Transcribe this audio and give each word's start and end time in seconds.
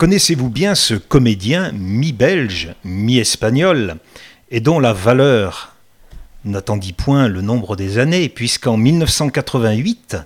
Connaissez-vous 0.00 0.48
bien 0.48 0.74
ce 0.74 0.94
comédien 0.94 1.72
mi-belge, 1.72 2.70
mi-espagnol, 2.84 3.96
et 4.50 4.60
dont 4.60 4.80
la 4.80 4.94
valeur 4.94 5.74
n'attendit 6.46 6.94
point 6.94 7.28
le 7.28 7.42
nombre 7.42 7.76
des 7.76 7.98
années, 7.98 8.30
puisqu'en 8.30 8.78
1988, 8.78 10.16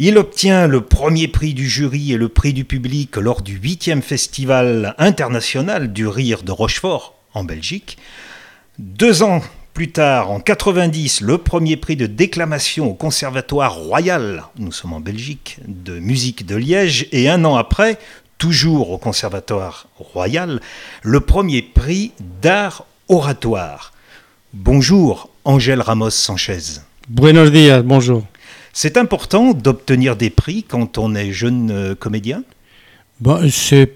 il 0.00 0.18
obtient 0.18 0.66
le 0.66 0.80
premier 0.80 1.28
prix 1.28 1.54
du 1.54 1.68
jury 1.68 2.12
et 2.12 2.16
le 2.16 2.28
prix 2.28 2.52
du 2.52 2.64
public 2.64 3.14
lors 3.18 3.42
du 3.42 3.60
8e 3.60 4.02
Festival 4.02 4.96
international 4.98 5.92
du 5.92 6.08
rire 6.08 6.42
de 6.42 6.50
Rochefort, 6.50 7.14
en 7.34 7.44
Belgique. 7.44 7.98
Deux 8.80 9.22
ans 9.22 9.42
plus 9.74 9.92
tard, 9.92 10.32
en 10.32 10.40
90, 10.40 11.20
le 11.20 11.38
premier 11.38 11.76
prix 11.76 11.94
de 11.94 12.06
déclamation 12.06 12.90
au 12.90 12.94
Conservatoire 12.94 13.76
Royal, 13.76 14.42
nous 14.58 14.72
sommes 14.72 14.94
en 14.94 14.98
Belgique, 14.98 15.60
de 15.68 16.00
musique 16.00 16.46
de 16.46 16.56
Liège, 16.56 17.06
et 17.12 17.28
un 17.28 17.44
an 17.44 17.54
après, 17.54 17.96
toujours 18.38 18.90
au 18.90 18.98
Conservatoire 18.98 19.88
Royal, 19.98 20.60
le 21.02 21.20
premier 21.20 21.60
prix 21.62 22.12
d'art 22.40 22.86
oratoire. 23.08 23.92
Bonjour, 24.54 25.28
Angèle 25.44 25.82
Ramos 25.82 26.10
Sanchez. 26.10 26.80
Buenos 27.08 27.50
días, 27.50 27.82
bonjour. 27.82 28.24
C'est 28.72 28.96
important 28.96 29.52
d'obtenir 29.52 30.16
des 30.16 30.30
prix 30.30 30.62
quand 30.62 30.98
on 30.98 31.14
est 31.14 31.32
jeune 31.32 31.70
euh, 31.70 31.94
comédien? 31.94 32.44
Bon, 33.20 33.48
C'est 33.50 33.94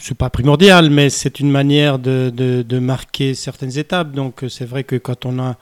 c'est 0.00 0.16
pas 0.16 0.30
primordial, 0.30 0.90
mais 0.90 1.10
c'est 1.10 1.40
une 1.40 1.50
manière 1.50 1.98
de, 1.98 2.30
de, 2.32 2.62
de, 2.62 2.78
marquer 2.78 3.34
certaines 3.34 3.76
étapes. 3.76 4.12
Donc 4.12 4.44
c'est 4.48 4.64
vrai 4.64 4.84
que 4.84 4.94
quand 4.94 5.26
on 5.26 5.40
a 5.40 5.56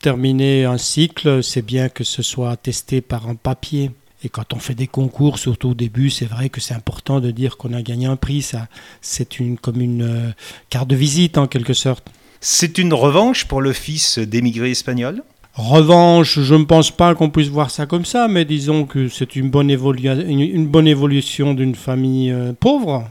terminé 0.00 0.64
un 0.64 0.78
cycle, 0.78 1.42
c'est 1.42 1.62
bien 1.62 1.88
que 1.88 2.04
ce 2.04 2.22
soit 2.22 2.50
attesté 2.50 3.00
par 3.00 3.28
un 3.28 3.36
papier. 3.36 3.92
Et 4.22 4.28
quand 4.28 4.52
on 4.52 4.58
fait 4.58 4.74
des 4.74 4.86
concours, 4.86 5.38
surtout 5.38 5.70
au 5.70 5.74
début, 5.74 6.10
c'est 6.10 6.26
vrai 6.26 6.50
que 6.50 6.60
c'est 6.60 6.74
important 6.74 7.20
de 7.20 7.30
dire 7.30 7.56
qu'on 7.56 7.72
a 7.72 7.82
gagné 7.82 8.06
un 8.06 8.16
prix. 8.16 8.42
Ça, 8.42 8.68
c'est 9.00 9.38
une, 9.40 9.56
comme 9.56 9.80
une 9.80 10.02
euh, 10.02 10.30
carte 10.68 10.88
de 10.88 10.96
visite 10.96 11.38
en 11.38 11.46
quelque 11.46 11.72
sorte. 11.72 12.10
C'est 12.40 12.78
une 12.78 12.92
revanche 12.92 13.46
pour 13.46 13.60
le 13.60 13.72
fils 13.72 14.18
d'émigrés 14.18 14.70
espagnols 14.70 15.22
Revanche, 15.54 16.38
je 16.38 16.54
ne 16.54 16.64
pense 16.64 16.90
pas 16.90 17.14
qu'on 17.14 17.28
puisse 17.28 17.48
voir 17.48 17.70
ça 17.70 17.84
comme 17.84 18.04
ça, 18.04 18.28
mais 18.28 18.44
disons 18.44 18.86
que 18.86 19.08
c'est 19.08 19.34
une, 19.34 19.50
bonne 19.50 19.68
une, 19.70 20.66
bonne 20.66 20.86
évolution 20.86 21.54
d'une 21.54 21.74
famille 21.74 22.30
euh, 22.30 22.52
pauvre. 22.52 23.10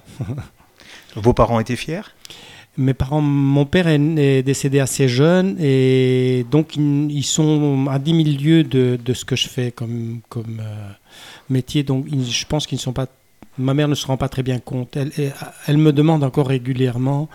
Vos 1.16 1.34
parents 1.34 1.60
étaient 1.60 1.76
fiers? 1.76 2.02
Mes 2.80 2.94
parents, 2.94 3.22
mon 3.22 3.66
père 3.66 3.88
est, 3.88 4.42
décédé 4.42 4.80
assez 4.80 5.08
jeune 5.08 5.58
et 5.60 6.46
donc 6.50 6.78
ils, 6.78 7.24
sont 7.24 7.88
à 7.90 8.00
10 8.00 8.24
000 8.24 8.38
lieues 8.42 8.64
de, 8.64 8.98
de, 9.04 9.14
ce 9.14 9.26
que 9.26 9.36
je 9.36 9.50
fais 9.50 9.72
comme, 9.72 10.22
comme 10.30 10.62
euh, 10.62 10.90
métier. 11.50 11.84
Donc 11.84 12.06
je 12.10 12.46
pense 12.46 12.66
qu'ils 12.66 12.78
ne 12.78 12.82
sont 12.82 12.94
pas 12.94 13.08
ma 13.58 13.74
mère 13.74 13.90
ne 13.90 13.96
se 13.96 14.08
rend 14.08 14.16
pas 14.16 14.30
très 14.30 14.42
bien 14.42 14.60
compte. 14.60 14.98
Elle, 15.68 15.78
me 15.78 15.92
demande 15.92 16.24
encore 16.24 16.48
régulièrement, 16.48 17.28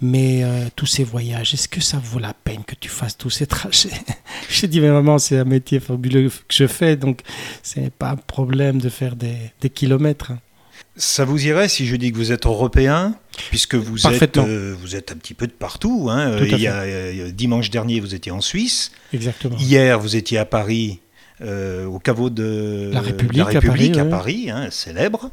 mais 0.00 0.44
euh, 0.44 0.68
tous 0.76 0.86
ces 0.86 1.02
voyages, 1.02 1.54
est-ce 1.54 1.66
que 1.66 1.80
ça 1.80 1.98
vaut 1.98 2.20
la 2.20 2.34
peine 2.34 2.62
que 2.64 2.76
tu 2.76 2.88
fasses 2.88 3.18
tous 3.18 3.30
ces 3.30 3.46
trajets? 3.46 3.90
Je 4.48 4.66
dis, 4.66 4.80
mais 4.80 4.92
maman, 4.92 5.18
c'est 5.18 5.38
un 5.38 5.44
métier 5.44 5.80
fabuleux 5.80 6.28
que 6.28 6.54
je 6.54 6.68
fais, 6.68 6.94
donc 6.94 7.22
c'est 7.64 7.92
pas 7.92 8.10
un 8.10 8.16
problème 8.16 8.78
de 8.78 8.88
faire 8.88 9.16
des, 9.16 9.36
des 9.60 9.70
kilomètres. 9.70 10.32
Ça 10.96 11.24
vous 11.24 11.46
irait 11.46 11.68
si 11.68 11.86
je 11.86 11.96
dis 11.96 12.12
que 12.12 12.16
vous 12.18 12.32
êtes 12.32 12.44
européen, 12.44 13.14
puisque 13.48 13.76
vous 13.76 14.06
êtes, 14.06 14.36
euh, 14.36 14.74
vous 14.78 14.94
êtes 14.94 15.10
un 15.12 15.16
petit 15.16 15.32
peu 15.32 15.46
de 15.46 15.52
partout. 15.52 16.08
Hein. 16.10 16.36
Il 16.40 16.58
y 16.58 16.66
a, 16.66 17.30
dimanche 17.30 17.70
dernier, 17.70 18.00
vous 18.00 18.14
étiez 18.14 18.30
en 18.30 18.42
Suisse. 18.42 18.92
Exactement. 19.14 19.56
Hier, 19.58 19.98
vous 19.98 20.16
étiez 20.16 20.36
à 20.36 20.44
Paris, 20.44 21.00
euh, 21.40 21.86
au 21.86 21.98
caveau 21.98 22.28
de 22.28 22.90
la 22.92 23.00
République, 23.00 23.96
à 23.96 24.04
Paris, 24.04 24.50
hein, 24.50 24.68
célèbre. 24.70 25.30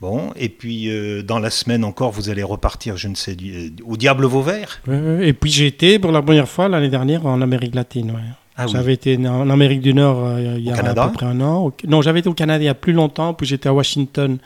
Bon, 0.00 0.32
et 0.34 0.48
puis 0.48 0.88
euh, 0.88 1.22
dans 1.22 1.38
la 1.38 1.50
semaine 1.50 1.84
encore, 1.84 2.10
vous 2.10 2.30
allez 2.30 2.42
repartir, 2.42 2.96
je 2.96 3.08
ne 3.08 3.14
sais, 3.14 3.36
au 3.84 3.98
Diable 3.98 4.24
Vauvert. 4.24 4.80
et 4.88 5.34
puis 5.34 5.50
j'ai 5.50 5.66
été 5.66 5.98
pour 5.98 6.10
la 6.10 6.22
première 6.22 6.48
fois 6.48 6.68
l'année 6.68 6.88
dernière 6.88 7.26
en 7.26 7.42
Amérique 7.42 7.74
latine. 7.74 8.14
Ah 8.62 8.66
j'avais 8.66 8.92
été 8.92 9.16
en 9.26 9.48
Amérique 9.48 9.80
du 9.80 9.94
Nord 9.94 10.22
euh, 10.22 10.56
il 10.58 10.64
y 10.64 10.70
a 10.70 10.76
à 10.76 11.08
peu 11.08 11.12
près 11.12 11.26
un 11.26 11.40
an. 11.40 11.72
Non, 11.86 12.02
j'avais 12.02 12.20
été 12.20 12.28
au 12.28 12.34
Canada 12.34 12.62
il 12.62 12.66
y 12.66 12.70
a 12.70 12.74
plus 12.74 12.92
longtemps, 12.92 13.32
puis 13.32 13.46
j'étais 13.46 13.68
à 13.68 13.72
Washington 13.72 14.38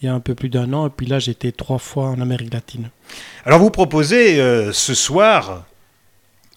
il 0.00 0.06
y 0.06 0.08
a 0.08 0.14
un 0.14 0.20
peu 0.20 0.34
plus 0.34 0.48
d'un 0.48 0.72
an, 0.72 0.88
et 0.88 0.90
puis 0.90 1.06
là 1.06 1.18
j'étais 1.18 1.52
trois 1.52 1.78
fois 1.78 2.08
en 2.08 2.20
Amérique 2.20 2.52
latine. 2.52 2.90
Alors 3.46 3.60
vous 3.60 3.70
proposez 3.70 4.40
euh, 4.40 4.72
ce 4.72 4.94
soir 4.94 5.64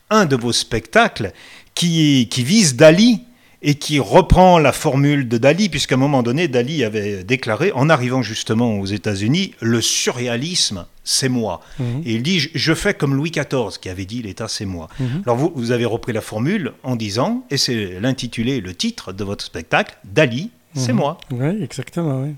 un 0.10 0.26
de 0.26 0.36
vos 0.36 0.52
spectacles 0.52 1.32
qui, 1.74 2.28
qui 2.30 2.44
vise 2.44 2.76
Dali 2.76 3.25
et 3.68 3.74
qui 3.74 4.00
reprend 4.00 4.60
la 4.60 4.72
formule 4.72 5.28
de 5.28 5.40
Dali, 5.40 5.70
puisqu'à 5.70 5.96
un 5.96 5.98
moment 5.98 6.22
donné, 6.22 6.48
Dali 6.48 6.84
avait 6.84 7.24
déclaré, 7.24 7.72
en 7.74 7.90
arrivant 7.90 8.22
justement 8.22 8.80
aux 8.80 8.86
États-Unis, 8.86 9.56
le 9.60 9.82
surréalisme, 9.82 10.86
c'est 11.04 11.30
moi. 11.30 11.62
Mhm. 11.80 12.04
Et 12.06 12.14
il 12.14 12.22
dit, 12.22 12.40
je 12.54 12.74
fais 12.76 12.94
comme 12.94 13.16
Louis 13.16 13.32
XIV, 13.32 13.80
qui 13.82 13.90
avait 13.90 14.06
dit, 14.06 14.22
l'État, 14.22 14.48
c'est 14.48 14.66
moi. 14.66 14.88
Mhm. 15.00 15.24
Alors 15.26 15.38
vous, 15.38 15.52
vous 15.56 15.72
avez 15.72 15.86
repris 15.86 16.14
la 16.14 16.22
formule 16.22 16.74
en 16.84 16.96
disant, 16.96 17.44
et 17.50 17.58
c'est 17.58 18.00
l'intitulé, 18.00 18.62
le 18.62 18.76
titre 18.76 19.14
de 19.14 19.24
votre 19.24 19.44
spectacle, 19.44 19.98
Dali, 20.04 20.52
c'est 20.76 20.94
mhm. 20.94 21.00
moi. 21.00 21.18
Oui, 21.32 21.64
exactement, 21.64 22.22
oui. 22.22 22.36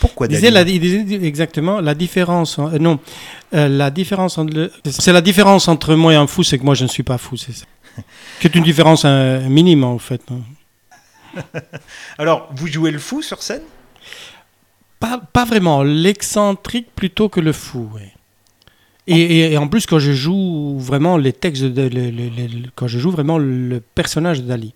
Pourquoi 0.00 0.28
Dali 0.28 0.74
il 0.76 0.80
disait 0.80 1.26
exactement 1.26 1.82
la 1.82 1.94
différence. 1.94 2.58
Euh, 2.58 2.78
non, 2.78 3.00
euh, 3.52 3.68
la 3.68 3.90
différence 3.90 4.38
entre 4.38 4.70
c'est 4.86 5.12
la 5.12 5.20
différence 5.20 5.68
entre 5.68 5.94
moi 5.94 6.14
et 6.14 6.16
un 6.16 6.26
fou, 6.26 6.42
c'est 6.42 6.58
que 6.58 6.64
moi 6.64 6.74
je 6.74 6.84
ne 6.84 6.88
suis 6.88 7.02
pas 7.02 7.18
fou, 7.18 7.36
c'est 7.36 7.52
ça. 7.52 7.66
C'est 8.40 8.54
une 8.54 8.62
différence 8.62 9.02
euh, 9.04 9.46
minime 9.48 9.84
en 9.84 9.98
fait. 9.98 10.22
Alors, 12.18 12.48
vous 12.54 12.66
jouez 12.66 12.90
le 12.90 12.98
fou 12.98 13.22
sur 13.22 13.42
scène? 13.42 13.62
Pas, 14.98 15.18
pas, 15.18 15.44
vraiment, 15.44 15.82
l'excentrique 15.82 16.88
plutôt 16.94 17.28
que 17.28 17.40
le 17.40 17.52
fou. 17.52 17.88
Et, 19.06 19.56
en 19.56 19.66
plus, 19.66 19.86
quand 19.86 19.98
je 19.98 20.12
joue 20.12 20.78
vraiment 20.78 21.16
les 21.16 21.32
textes, 21.32 21.64
de, 21.64 22.70
quand 22.76 22.86
je 22.86 22.98
joue 22.98 23.10
vraiment 23.10 23.38
le 23.38 23.80
personnage 23.80 24.42
de 24.42 24.46
Dali. 24.46 24.74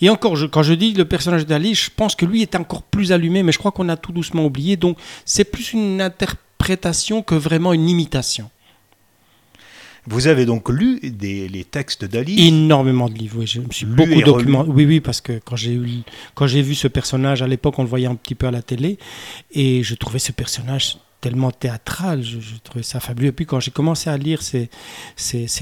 Et 0.00 0.10
encore, 0.10 0.36
quand 0.50 0.62
je 0.62 0.74
dis 0.74 0.94
le 0.94 1.04
personnage 1.04 1.42
de 1.42 1.48
Dali, 1.48 1.74
je 1.74 1.90
pense 1.94 2.14
que 2.14 2.24
lui 2.24 2.42
est 2.42 2.54
encore 2.54 2.82
plus 2.82 3.12
allumé, 3.12 3.42
mais 3.42 3.52
je 3.52 3.58
crois 3.58 3.72
qu'on 3.72 3.88
a 3.88 3.96
tout 3.96 4.12
doucement 4.12 4.44
oublié. 4.44 4.76
Donc, 4.76 4.96
c'est 5.24 5.44
plus 5.44 5.72
une 5.72 6.00
interprétation 6.00 7.22
que 7.22 7.34
vraiment 7.34 7.72
une 7.72 7.88
imitation. 7.88 8.50
Vous 10.10 10.26
avez 10.26 10.46
donc 10.46 10.70
lu 10.70 11.00
des, 11.02 11.48
les 11.48 11.64
textes 11.64 12.04
d'Ali 12.04 12.48
Énormément 12.48 13.08
de 13.08 13.14
livres, 13.14 13.40
oui. 13.40 13.46
Je 13.46 13.60
me 13.60 13.70
suis 13.70 13.84
beaucoup 13.84 14.22
documenté. 14.22 14.70
Oui, 14.70 14.86
oui, 14.86 15.00
parce 15.00 15.20
que 15.20 15.38
quand 15.44 15.56
j'ai, 15.56 15.74
eu, 15.74 16.00
quand 16.34 16.46
j'ai 16.46 16.62
vu 16.62 16.74
ce 16.74 16.88
personnage, 16.88 17.42
à 17.42 17.46
l'époque, 17.46 17.78
on 17.78 17.82
le 17.82 17.88
voyait 17.88 18.06
un 18.06 18.14
petit 18.14 18.34
peu 18.34 18.46
à 18.46 18.50
la 18.50 18.62
télé, 18.62 18.98
et 19.52 19.82
je 19.82 19.94
trouvais 19.94 20.18
ce 20.18 20.32
personnage 20.32 20.96
tellement 21.20 21.50
théâtral, 21.50 22.22
je, 22.22 22.38
trouvais 22.62 22.82
ça 22.82 23.00
fabuleux. 23.00 23.28
Et 23.28 23.32
puis 23.32 23.44
quand 23.44 23.60
j'ai 23.60 23.70
commencé 23.70 24.08
à 24.08 24.16
lire 24.16 24.40
ses, 24.40 24.70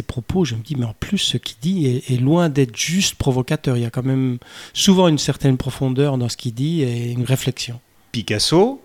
propos, 0.07 0.45
je 0.45 0.55
me 0.55 0.63
dis, 0.63 0.77
mais 0.77 0.85
en 0.85 0.95
plus, 0.95 1.19
ce 1.19 1.39
qu'il 1.39 1.57
dit 1.61 1.87
est, 1.87 2.13
est, 2.13 2.21
loin 2.21 2.49
d'être 2.49 2.77
juste 2.77 3.17
provocateur. 3.17 3.77
Il 3.77 3.83
y 3.83 3.87
a 3.87 3.91
quand 3.91 4.05
même 4.05 4.39
souvent 4.75 5.09
une 5.09 5.19
certaine 5.19 5.57
profondeur 5.57 6.19
dans 6.19 6.29
ce 6.29 6.37
qu'il 6.37 6.55
dit 6.55 6.83
et 6.83 7.11
une 7.11 7.25
réflexion. 7.25 7.81
Picasso, 8.13 8.81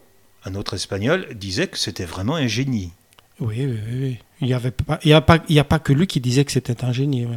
un 0.46 0.56
autre 0.56 0.74
espagnol, 0.74 1.28
disait 1.36 1.68
que 1.68 1.78
c'était 1.78 2.06
vraiment 2.06 2.36
un 2.36 2.48
génie. 2.48 2.94
Oui, 3.42 3.66
oui, 3.66 3.80
oui. 3.92 4.18
Il 4.40 4.48
n'y 4.48 4.54
a, 5.14 5.22
pas, 5.22 5.40
a 5.50 5.64
pas 5.64 5.80
que 5.80 5.94
lui 5.94 6.08
qui 6.08 6.20
disait 6.20 6.46
que 6.46 6.52
c'était 6.52 6.86
un 6.86 6.94
génie. 6.94 7.28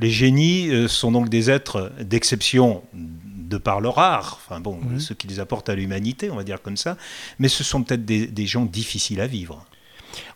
Les 0.00 0.10
génies 0.10 0.68
euh, 0.68 0.88
sont 0.88 1.10
donc 1.10 1.28
des 1.28 1.50
êtres 1.50 1.92
d'exception 2.00 2.82
de 2.92 3.56
par 3.56 3.80
leur 3.80 3.98
art, 3.98 4.40
enfin 4.44 4.60
bon, 4.60 4.78
ce 4.98 5.14
qui 5.14 5.26
les 5.26 5.40
apporte 5.40 5.70
à 5.70 5.74
l'humanité, 5.74 6.30
on 6.30 6.36
va 6.36 6.44
dire 6.44 6.60
comme 6.60 6.76
ça, 6.76 6.98
mais 7.38 7.48
ce 7.48 7.64
sont 7.64 7.82
peut-être 7.82 8.04
des, 8.04 8.46
gens 8.46 8.66
difficiles 8.66 9.22
à 9.22 9.26
vivre. 9.26 9.64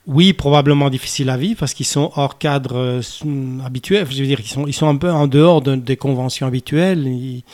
Oui, 0.07 0.33
probablement 0.33 0.89
difficiles 0.89 1.29
à 1.29 1.37
vivre 1.37 1.61
parce 1.61 1.75
qu'ils 1.75 1.87
sont 1.87 2.11
hors 2.17 2.39
cadre 2.39 2.77
euh, 2.77 3.65
habituel. 3.65 4.07
Je 4.11 4.19
veux 4.21 4.27
dire, 4.27 4.41
ils 4.41 4.49
sont, 4.49 4.67
ils 4.67 4.73
sont 4.73 4.89
un 4.89 4.97
peu 4.97 5.11
en 5.11 5.27
dehors 5.27 5.61
des 5.61 5.97
conventions 5.97 6.47
habituelles. 6.47 7.07
Ils, 7.07 7.45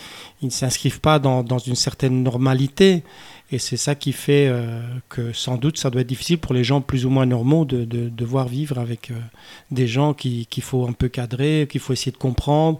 ne 0.42 0.50
s'inscrivent 0.50 1.00
pas 1.00 1.18
dans, 1.18 1.42
dans, 1.42 1.58
une 1.58 1.74
certaine 1.74 2.22
normalité. 2.22 3.02
Et 3.50 3.58
c'est 3.58 3.78
ça 3.78 3.94
qui 3.94 4.12
fait 4.12 4.46
euh, 4.48 4.82
que 5.08 5.32
sans 5.32 5.56
doute 5.56 5.78
ça 5.78 5.88
doit 5.88 6.02
être 6.02 6.06
difficile 6.06 6.38
pour 6.38 6.52
les 6.52 6.64
gens 6.64 6.82
plus 6.82 7.06
ou 7.06 7.10
moins 7.10 7.24
normaux 7.24 7.64
de, 7.64 7.84
de 7.84 8.10
devoir 8.10 8.46
vivre 8.46 8.78
avec 8.78 9.10
euh, 9.10 9.14
des 9.70 9.86
gens 9.86 10.12
qu'il 10.12 10.46
faut 10.60 10.86
un 10.86 10.92
peu 10.92 11.08
cadrer, 11.08 11.66
qu'il 11.70 11.80
faut 11.80 11.94
essayer 11.94 12.12
de 12.12 12.18
comprendre. 12.18 12.78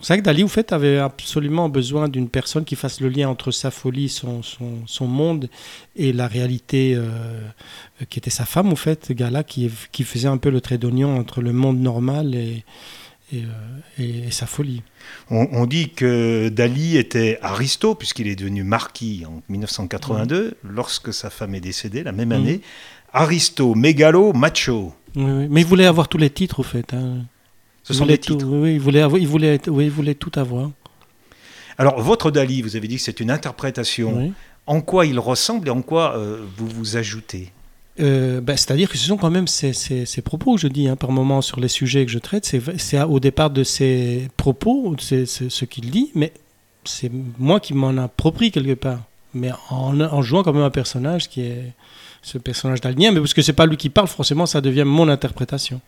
C'est 0.00 0.06
ça 0.06 0.16
que 0.16 0.22
Dali, 0.22 0.42
au 0.42 0.48
fait, 0.48 0.72
avait 0.72 0.98
absolument 0.98 1.68
besoin 1.68 2.08
d'une 2.08 2.28
personne 2.28 2.64
qui 2.64 2.74
fasse 2.74 3.00
le 3.00 3.10
lien 3.10 3.28
entre 3.28 3.50
sa 3.50 3.70
folie, 3.70 4.08
son, 4.08 4.42
son, 4.42 4.86
son 4.86 5.06
monde 5.06 5.50
et 5.96 6.12
la 6.12 6.26
réalité 6.26 6.94
euh, 6.96 7.40
qui 8.08 8.18
était 8.18 8.30
sa 8.30 8.46
femme, 8.46 8.72
au 8.72 8.76
fait, 8.76 9.12
gars-là, 9.12 9.42
qui, 9.42 9.70
qui 9.92 10.04
faisait 10.04 10.28
un 10.28 10.38
peu 10.38 10.50
le 10.50 10.60
trait 10.60 10.78
d'oignon 10.78 11.18
entre 11.18 11.42
le 11.42 11.52
monde 11.52 11.80
normal 11.80 12.34
et, 12.34 12.64
et, 13.32 13.44
et 13.98 14.30
sa 14.30 14.46
folie. 14.46 14.82
On, 15.30 15.66
dit 15.66 15.90
que 15.90 16.48
Dali 16.48 16.96
était 16.96 17.38
aristo, 17.42 17.94
puisqu'il 17.94 18.26
est 18.28 18.36
devenu 18.36 18.64
marquis 18.64 19.24
en 19.26 19.42
1982, 19.48 20.56
lorsque 20.64 21.12
sa 21.12 21.30
femme 21.30 21.54
est 21.54 21.60
décédée, 21.60 22.02
la 22.02 22.12
même 22.12 22.32
année. 22.32 22.60
Aristo, 23.12 23.74
mégalo, 23.74 24.32
macho. 24.32 24.94
mais 25.14 25.60
il 25.60 25.66
voulait 25.66 25.86
avoir 25.86 26.08
tous 26.08 26.18
les 26.18 26.30
titres, 26.30 26.60
au 26.60 26.62
fait. 26.62 26.92
Hein. 26.94 27.24
Ce 27.82 27.94
sont 27.94 28.04
les 28.04 28.18
titres. 28.18 28.46
oui, 28.46 28.74
il 28.74 28.80
voulait, 28.80 29.02
il, 29.18 29.26
voulait, 29.26 29.60
oui, 29.68 29.84
il 29.84 29.90
voulait 29.90 30.14
tout 30.14 30.32
avoir. 30.36 30.70
Alors, 31.78 32.00
votre 32.00 32.30
Dali, 32.30 32.62
vous 32.62 32.76
avez 32.76 32.88
dit 32.88 32.96
que 32.96 33.02
c'est 33.02 33.20
une 33.20 33.30
interprétation 33.30 34.32
En 34.66 34.80
quoi 34.80 35.06
il 35.06 35.18
ressemble 35.18 35.68
et 35.68 35.70
en 35.70 35.82
quoi 35.82 36.18
vous 36.56 36.68
vous 36.68 36.96
ajoutez? 36.96 37.52
Ben, 37.98 38.56
C'est-à-dire 38.56 38.88
que 38.88 38.96
ce 38.96 39.06
sont 39.06 39.16
quand 39.16 39.30
même 39.30 39.46
ces, 39.46 40.22
propos, 40.24 40.56
je 40.56 40.68
dis, 40.68 40.88
hein, 40.88 40.96
par 40.96 41.10
moment 41.10 41.42
sur 41.42 41.60
les 41.60 41.68
sujets 41.68 42.04
que 42.06 42.12
je 42.12 42.18
traite. 42.18 42.44
C'est 42.76 43.02
au 43.02 43.20
départ 43.20 43.50
de 43.50 43.64
ces 43.64 44.28
propos, 44.36 44.94
ce 44.98 45.64
qu'il 45.64 45.90
dit, 45.90 46.10
mais 46.14 46.32
c'est 46.84 47.10
moi 47.38 47.60
qui 47.60 47.74
m'en 47.74 47.96
approprie 47.96 48.50
quelque 48.50 48.74
part. 48.74 49.00
Mais 49.34 49.50
en, 49.70 50.00
en, 50.00 50.22
jouant 50.22 50.42
quand 50.42 50.54
même 50.54 50.62
un 50.62 50.70
personnage 50.70 51.28
qui 51.28 51.42
est 51.42 51.72
ce 52.22 52.38
personnage 52.38 52.80
d'Alien, 52.80 53.14
mais 53.14 53.20
parce 53.20 53.34
que 53.34 53.42
c'est 53.42 53.52
pas 53.52 53.66
lui 53.66 53.76
qui 53.76 53.90
parle, 53.90 54.08
forcément, 54.08 54.46
ça 54.46 54.60
devient 54.60 54.84
mon 54.84 55.08
interprétation. 55.08 55.80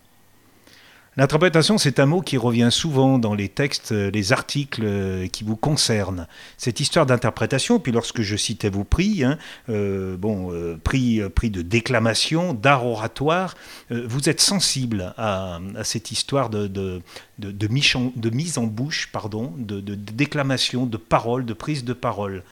L'interprétation, 1.16 1.76
c'est 1.76 1.98
un 1.98 2.06
mot 2.06 2.20
qui 2.20 2.36
revient 2.36 2.68
souvent 2.70 3.18
dans 3.18 3.34
les 3.34 3.48
textes, 3.48 3.90
euh, 3.90 4.12
les 4.12 4.32
articles 4.32 4.82
euh, 4.84 5.26
qui 5.26 5.42
vous 5.42 5.56
concernent. 5.56 6.28
Cette 6.56 6.78
histoire 6.78 7.04
d'interprétation, 7.04 7.80
puis 7.80 7.90
lorsque 7.90 8.22
je 8.22 8.36
citais 8.36 8.68
vos 8.68 8.84
prix, 8.84 9.24
hein, 9.24 9.36
euh, 9.68 10.16
bon, 10.16 10.52
prix, 10.84 11.20
prix 11.34 11.50
de 11.50 11.62
déclamation, 11.62 12.54
d'art 12.54 12.86
oratoire, 12.86 13.56
vous 13.90 14.28
êtes 14.28 14.40
sensible 14.40 15.12
à, 15.16 15.58
cette 15.82 16.12
histoire 16.12 16.48
de, 16.48 16.68
de, 16.68 17.02
de, 17.38 17.50
de, 17.50 18.30
mise 18.30 18.58
en 18.58 18.64
bouche, 18.64 19.10
pardon, 19.12 19.52
de, 19.56 19.80
déclamation, 19.94 20.86
de 20.86 20.96
parole, 20.96 21.44
de 21.44 21.52
prise 21.52 21.84
de 21.84 21.92
parole. 21.92 22.44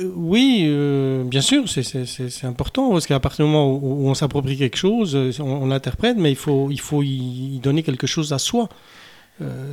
Euh, 0.00 0.12
oui, 0.14 0.64
euh, 0.66 1.24
bien 1.24 1.40
sûr, 1.40 1.68
c'est 1.68 2.44
important, 2.44 2.90
parce 2.90 3.06
qu'à 3.06 3.20
partir 3.20 3.44
du 3.44 3.50
moment 3.50 3.72
où, 3.72 4.08
on 4.08 4.14
s'approprie 4.14 4.56
quelque 4.56 4.76
chose, 4.76 5.14
euh, 5.14 5.32
on, 5.40 5.66
l'interprète, 5.66 6.16
mais 6.18 6.30
il 6.30 6.36
faut, 6.36 6.70
il 6.70 6.80
faut 6.80 7.02
y 7.02 7.58
donner 7.62 7.82
quelque 7.82 8.06
chose 8.06 8.32
à 8.32 8.38
soi. 8.38 8.68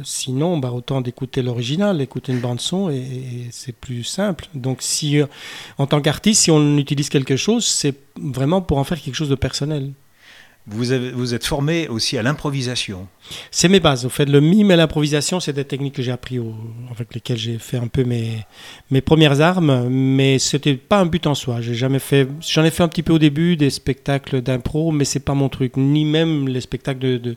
sinon, 0.03 0.57
bah, 0.57 0.71
autant 0.73 1.01
d'écouter 1.01 1.41
l'original, 1.41 2.01
écouter 2.01 2.33
une 2.33 2.41
bande-son, 2.41 2.89
et, 2.89 2.97
et 2.97 3.47
c'est 3.51 3.75
plus 3.75 4.03
simple. 4.03 4.47
Donc, 4.53 4.81
si, 4.81 5.21
en 5.77 5.87
tant 5.87 6.01
qu'artiste, 6.01 6.43
si 6.43 6.51
on 6.51 6.77
utilise 6.77 7.09
quelque 7.09 7.37
chose, 7.37 7.65
c'est 7.65 7.95
vraiment 8.17 8.61
pour 8.61 8.77
en 8.77 8.83
faire 8.83 9.01
quelque 9.01 9.15
chose 9.15 9.29
de 9.29 9.35
personnel. 9.35 9.93
Vous, 10.65 11.33
êtes 11.33 11.45
formé 11.45 11.89
aussi 11.89 12.17
à 12.17 12.23
l'improvisation. 12.23 13.07
C'est 13.51 13.67
mes 13.67 13.81
bases. 13.81 14.05
Au 14.05 14.09
fait, 14.09 14.25
le 14.25 14.39
mime 14.39 14.71
et 14.71 14.77
l'improvisation, 14.77 15.41
c'est 15.41 15.51
des 15.51 15.65
techniques 15.65 15.95
que 15.95 16.01
j'ai 16.01 16.11
appris 16.13 16.39
avec 16.89 17.13
lesquelles 17.13 17.37
j'ai 17.37 17.57
fait 17.57 17.75
un 17.75 17.87
peu 17.87 18.05
mes, 18.05 18.45
mes 18.89 19.01
premières 19.01 19.41
armes, 19.41 19.89
mais 19.89 20.39
c'était 20.39 20.75
pas 20.75 20.99
un 20.99 21.05
but 21.05 21.27
en 21.27 21.35
soi. 21.35 21.59
J'ai 21.59 21.73
jamais 21.73 21.99
fait. 21.99 22.29
J'en 22.39 22.63
ai 22.63 22.71
fait 22.71 22.81
un 22.81 22.87
petit 22.87 23.03
peu 23.03 23.11
au 23.11 23.19
début 23.19 23.57
des 23.57 23.69
spectacles 23.69 24.41
d'impro, 24.41 24.93
mais 24.93 25.03
c'est 25.03 25.19
pas 25.19 25.33
mon 25.33 25.49
truc. 25.49 25.75
Ni 25.75 26.05
même 26.05 26.47
les 26.47 26.61
spectacles 26.61 27.19
de, 27.19 27.35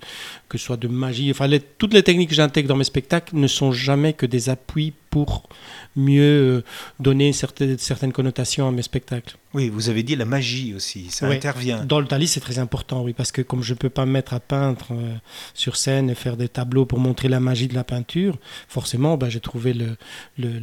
que 0.48 0.56
ce 0.56 0.64
soit 0.64 0.76
de 0.76 0.86
magie. 0.86 1.28
Enfin, 1.32 1.48
toutes 1.78 1.94
les 1.94 2.04
techniques 2.04 2.28
que 2.28 2.36
j'intègre 2.36 2.68
dans 2.68 2.76
mes 2.76 2.84
spectacles 2.84 3.34
ne 3.34 3.48
sont 3.48 3.72
jamais 3.72 4.12
que 4.12 4.26
des 4.26 4.50
appuis 4.50 4.92
pour 5.16 5.48
mieux 5.96 6.58
euh, 6.58 6.64
donner 7.00 7.32
certaines, 7.32 7.78
certaines 7.78 8.12
connotations 8.12 8.68
à 8.68 8.70
mes 8.70 8.82
spectacles. 8.82 9.36
Oui, 9.54 9.70
vous 9.70 9.88
avez 9.88 10.02
dit 10.02 10.14
la 10.14 10.26
magie 10.26 10.74
aussi, 10.74 11.08
ça 11.08 11.26
intervient. 11.26 11.84
Dans 11.84 12.00
le 12.00 12.06
Dali, 12.06 12.26
c'est 12.26 12.40
très 12.40 12.58
important, 12.58 13.02
oui, 13.02 13.14
parce 13.14 13.32
que 13.32 13.40
comme 13.40 13.62
je 13.62 13.72
ne 13.72 13.78
peux 13.78 13.88
pas 13.88 14.04
me 14.04 14.12
mettre 14.12 14.34
à 14.34 14.40
peindre 14.40 14.88
euh, 14.90 15.14
sur 15.54 15.76
scène 15.76 16.10
et 16.10 16.14
faire 16.14 16.36
des 16.36 16.48
tableaux 16.48 16.84
pour 16.84 16.98
montrer 16.98 17.28
la 17.28 17.40
magie 17.40 17.66
de 17.66 17.74
la 17.74 17.84
peinture, 17.84 18.36
forcément, 18.68 19.16
ben, 19.16 19.30
j'ai 19.30 19.40
trouvé 19.40 19.72
le, 19.72 19.96
le, 20.38 20.60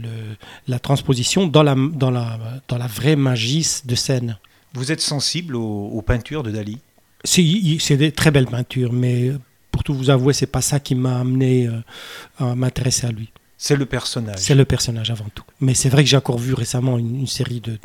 la 0.68 0.78
transposition 0.78 1.48
dans 1.48 1.64
la, 1.64 1.76
dans, 1.76 2.12
la, 2.12 2.38
dans 2.68 2.78
la 2.78 2.88
vraie 2.88 3.16
magie 3.16 3.68
de 3.86 3.96
scène. 3.96 4.38
Vous 4.76 4.92
êtes 4.92 5.02
sensible 5.02 5.56
aux, 5.56 6.02
peintures 6.06 6.44
de 6.44 6.52
Dali 6.52 6.78
C'est 7.24 7.98
des 7.98 8.12
très 8.12 8.30
belles 8.30 8.48
peintures, 8.48 8.94
mais 8.94 9.32
pour 9.72 9.84
tout 9.84 9.96
vous 9.96 10.12
avouer, 10.12 10.34
c'est 10.34 10.46
pas 10.46 10.62
ça 10.62 10.80
qui 10.80 10.94
m'a 10.94 11.20
amené 11.20 11.68
euh, 11.68 11.82
à 12.38 12.56
m'intéresser 12.56 13.08
à 13.08 13.12
lui. 13.12 13.32
C'est 13.66 13.78
le 13.78 13.86
personnage. 13.86 14.40
C'est 14.40 14.56
le 14.56 14.66
personnage 14.66 15.10
avant 15.10 15.30
tout. 15.34 15.46
Mais 15.62 15.74
c'est 15.74 15.88
vrai 15.88 16.04
que 16.04 16.10
j'ai 16.10 16.18
encore 16.18 16.38
vu 16.38 16.54
récemment 16.54 16.98
une, 16.98 17.26
série 17.28 17.62
de, 17.62 17.80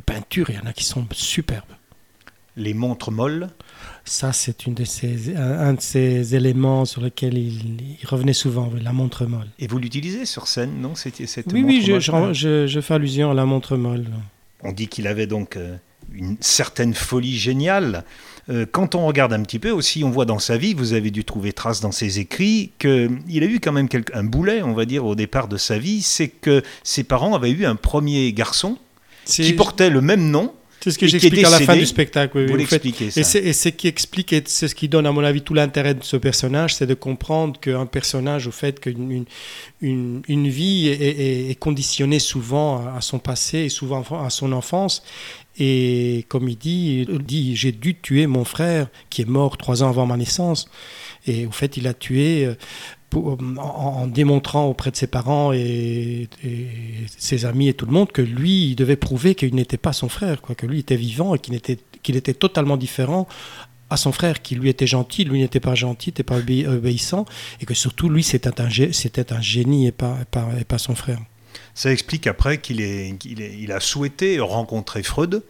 peintures, 0.00 0.48
il 0.48 0.54
y 0.54 0.58
en 0.60 0.66
a 0.66 0.72
qui 0.72 0.84
sont 0.84 1.04
superbes. 1.10 1.64
Les 2.56 2.72
montres 2.72 3.10
molles 3.10 3.48
Ça, 4.04 4.32
c'est 4.32 4.64
une 4.64 4.74
de 4.74 4.84
ces, 4.84 5.34
un, 5.34 5.72
de 5.72 5.80
ces 5.80 6.36
éléments 6.36 6.84
sur 6.84 7.02
lesquels 7.02 7.36
il, 7.36 7.96
revenait 8.04 8.32
souvent, 8.32 8.70
la 8.80 8.92
montre 8.92 9.26
molle. 9.26 9.48
Et 9.58 9.66
vous 9.66 9.80
l'utilisez 9.80 10.24
sur 10.24 10.46
scène, 10.46 10.80
non 10.80 10.94
C'était 10.94 11.26
cette 11.26 11.52
Oui, 11.52 11.64
oui, 11.64 11.82
je, 11.84 11.98
je, 11.98 12.68
je, 12.68 12.80
fais 12.80 12.94
allusion 12.94 13.32
à 13.32 13.34
la 13.34 13.44
montre 13.44 13.76
molle. 13.76 14.06
On 14.62 14.70
dit 14.70 14.86
qu'il 14.86 15.08
avait 15.08 15.26
donc 15.26 15.56
euh, 15.56 15.76
une 16.12 16.36
certaine 16.38 16.94
folie 16.94 17.36
géniale. 17.36 18.04
Euh, 18.50 18.66
quand 18.70 18.94
on 18.94 19.06
regarde 19.06 19.32
un 19.32 19.42
petit 19.42 19.58
peu 19.58 19.70
aussi, 19.70 20.04
on 20.04 20.10
voit 20.10 20.26
dans 20.26 20.38
sa 20.38 20.56
vie, 20.56 20.74
vous 20.74 20.92
avez 20.92 21.10
dû 21.10 21.24
trouver 21.24 21.52
trace 21.52 21.80
dans 21.80 21.92
ses 21.92 22.18
écrits, 22.18 22.72
qu'il 22.78 23.42
a 23.42 23.46
eu 23.46 23.60
quand 23.60 23.72
même 23.72 23.88
un 24.12 24.24
boulet, 24.24 24.62
on 24.62 24.74
va 24.74 24.84
dire, 24.84 25.04
au 25.06 25.14
départ 25.14 25.48
de 25.48 25.56
sa 25.56 25.78
vie, 25.78 26.02
c'est 26.02 26.28
que 26.28 26.62
ses 26.82 27.04
parents 27.04 27.34
avaient 27.34 27.50
eu 27.50 27.64
un 27.64 27.76
premier 27.76 28.32
garçon 28.32 28.76
qui 29.24 29.54
portait 29.54 29.90
le 29.90 30.02
même 30.02 30.30
nom, 30.30 30.52
c'est 30.84 30.90
ce 30.90 30.98
que 30.98 31.06
j'explique 31.06 31.44
à 31.46 31.50
la 31.50 31.60
fin 31.60 31.76
du 31.76 31.86
spectacle. 31.86 32.36
Oui, 32.36 32.46
vous 32.46 32.56
l'expliquez 32.56 33.10
ça. 33.10 33.18
Et 33.18 33.24
c'est 33.24 33.52
ce 33.54 33.68
qui 33.70 33.88
explique, 33.88 34.34
et 34.34 34.42
c'est 34.44 34.68
ce 34.68 34.74
qui 34.74 34.86
donne 34.86 35.06
à 35.06 35.12
mon 35.12 35.24
avis 35.24 35.40
tout 35.40 35.54
l'intérêt 35.54 35.94
de 35.94 36.04
ce 36.04 36.18
personnage, 36.18 36.74
c'est 36.74 36.86
de 36.86 36.92
comprendre 36.92 37.58
qu'un 37.58 37.86
personnage, 37.86 38.46
au 38.46 38.50
fait 38.50 38.80
qu'une 38.80 39.24
une, 39.80 40.22
une, 40.28 40.48
vie 40.48 40.88
est, 40.88 41.50
est, 41.50 41.54
conditionnée 41.54 42.18
souvent 42.18 42.86
à 42.86 43.00
son 43.00 43.18
passé 43.18 43.60
et 43.60 43.68
souvent 43.70 44.04
à 44.22 44.28
son 44.28 44.52
enfance, 44.52 45.02
et 45.58 46.26
comme 46.28 46.50
il 46.50 46.58
dit, 46.58 47.06
il 47.08 47.18
dit 47.20 47.56
j'ai 47.56 47.72
dû 47.72 47.94
tuer 47.94 48.26
mon 48.26 48.44
frère 48.44 48.88
qui 49.08 49.22
est 49.22 49.28
mort 49.28 49.56
trois 49.56 49.82
ans 49.82 49.88
avant 49.88 50.04
ma 50.04 50.18
naissance. 50.18 50.68
Et 51.26 51.46
au 51.46 51.50
fait, 51.50 51.76
il 51.76 51.86
a 51.86 51.94
tué 51.94 52.46
euh, 52.46 52.54
en, 53.16 54.06
démontrant 54.06 54.66
auprès 54.66 54.90
de 54.90 54.96
ses 54.96 55.06
parents 55.06 55.52
et, 55.52 56.28
ses 57.16 57.44
amis 57.44 57.68
et 57.68 57.74
tout 57.74 57.86
le 57.86 57.92
monde 57.92 58.10
que 58.12 58.22
lui, 58.22 58.70
il 58.70 58.76
devait 58.76 58.96
prouver 58.96 59.34
qu'il 59.34 59.54
n'était 59.54 59.76
pas 59.76 59.92
son 59.92 60.08
frère, 60.08 60.40
quoi, 60.40 60.54
que 60.54 60.66
lui 60.66 60.80
était 60.80 60.96
vivant 60.96 61.34
et 61.34 61.38
qu'il 61.38 61.54
était, 61.54 62.34
totalement 62.34 62.76
différent 62.76 63.28
à 63.90 63.96
son 63.96 64.12
frère, 64.12 64.42
qui 64.42 64.54
lui 64.54 64.68
était 64.68 64.86
gentil, 64.86 65.24
lui 65.24 65.40
n'était 65.40 65.60
pas 65.60 65.74
gentil, 65.74 66.10
n'était 66.10 66.22
pas 66.22 66.38
obéissant, 66.38 67.26
et 67.60 67.66
que 67.66 67.74
surtout 67.74 68.08
lui 68.08 68.22
c'était 68.22 68.60
un, 68.60 69.40
génie 69.40 69.86
et 69.86 69.92
pas, 69.92 70.78
son 70.78 70.94
frère. 70.94 71.20
Ça 71.74 71.92
explique 71.92 72.26
après 72.26 72.58
qu'il 72.58 72.80
il 72.80 73.72
a 73.72 73.80
souhaité 73.80 74.40
rencontrer 74.40 75.02
Freud. 75.02 75.42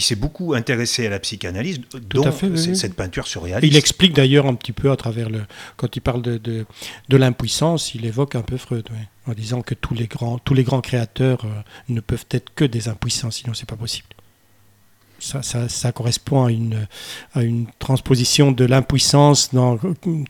Il 0.00 0.02
s'est 0.02 0.16
beaucoup 0.16 0.54
intéressé 0.54 1.06
à 1.06 1.10
la 1.10 1.18
psychanalyse, 1.18 1.78
dont 2.08 2.32
cette 2.32 2.94
peinture 2.94 3.26
surréaliste. 3.26 3.70
Il 3.70 3.76
explique 3.76 4.14
d'ailleurs 4.14 4.46
un 4.46 4.54
petit 4.54 4.72
peu 4.72 4.90
à 4.90 4.96
travers 4.96 5.28
le. 5.28 5.42
Quand 5.76 5.94
il 5.94 6.00
parle 6.00 6.22
de, 6.22 6.38
de, 6.38 7.16
l'impuissance, 7.18 7.94
il 7.94 8.06
évoque 8.06 8.34
un 8.34 8.40
peu 8.40 8.56
Freud, 8.56 8.88
en 9.26 9.34
disant 9.34 9.60
que 9.60 9.74
tous 9.74 9.92
les 9.92 10.06
grands, 10.06 10.38
tous 10.38 10.54
les 10.54 10.64
grands 10.64 10.80
créateurs 10.80 11.44
euh, 11.44 11.50
ne 11.90 12.00
peuvent 12.00 12.24
être 12.30 12.54
que 12.54 12.64
des 12.64 12.88
impuissants, 12.88 13.30
sinon 13.30 13.52
c'est 13.52 13.68
pas 13.68 13.76
possible 13.76 14.06
ça, 15.20 15.92
correspond 15.92 16.46
à 16.46 16.50
une, 16.50 16.86
à 17.34 17.42
une 17.42 17.66
transposition 17.78 18.52
de 18.52 18.64
l'impuissance 18.64 19.52
dans 19.52 19.76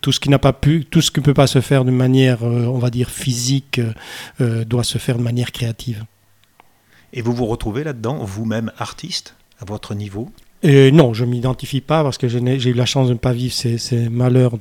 tout 0.00 0.10
ce 0.10 0.18
qui 0.18 0.30
n'a 0.30 0.40
pas 0.40 0.52
pu, 0.52 0.84
tout 0.84 1.00
ce 1.00 1.12
qui 1.12 1.20
ne 1.20 1.24
peut 1.24 1.32
pas 1.32 1.46
se 1.46 1.60
faire 1.60 1.84
de 1.84 1.92
manière, 1.92 2.42
euh, 2.42 2.66
on 2.66 2.78
va 2.78 2.90
dire, 2.90 3.08
physique, 3.08 3.80
euh, 4.40 4.64
doit 4.64 4.82
se 4.82 4.98
faire 4.98 5.16
de 5.16 5.22
manière 5.22 5.52
créative. 5.52 6.04
Et 7.12 7.22
vous 7.22 7.32
vous 7.32 7.46
retrouvez 7.46 7.84
là-dedans, 7.84 8.24
vous-même 8.24 8.72
artiste, 8.78 9.36
à 9.60 9.64
votre 9.64 9.94
niveau 9.94 10.30
non, 10.62 11.14
je 11.14 11.24
m'identifie 11.24 11.80
pas 11.80 12.02
parce 12.02 12.18
que 12.18 12.28
j'ai 12.28 12.38
eu 12.70 12.74
la 12.74 12.84
chance 12.84 13.08
de 13.08 13.14
ne 13.14 13.18
pas 13.18 13.32
vivre 13.32 13.54
ces, 13.54 14.08
malheurs. 14.10 14.52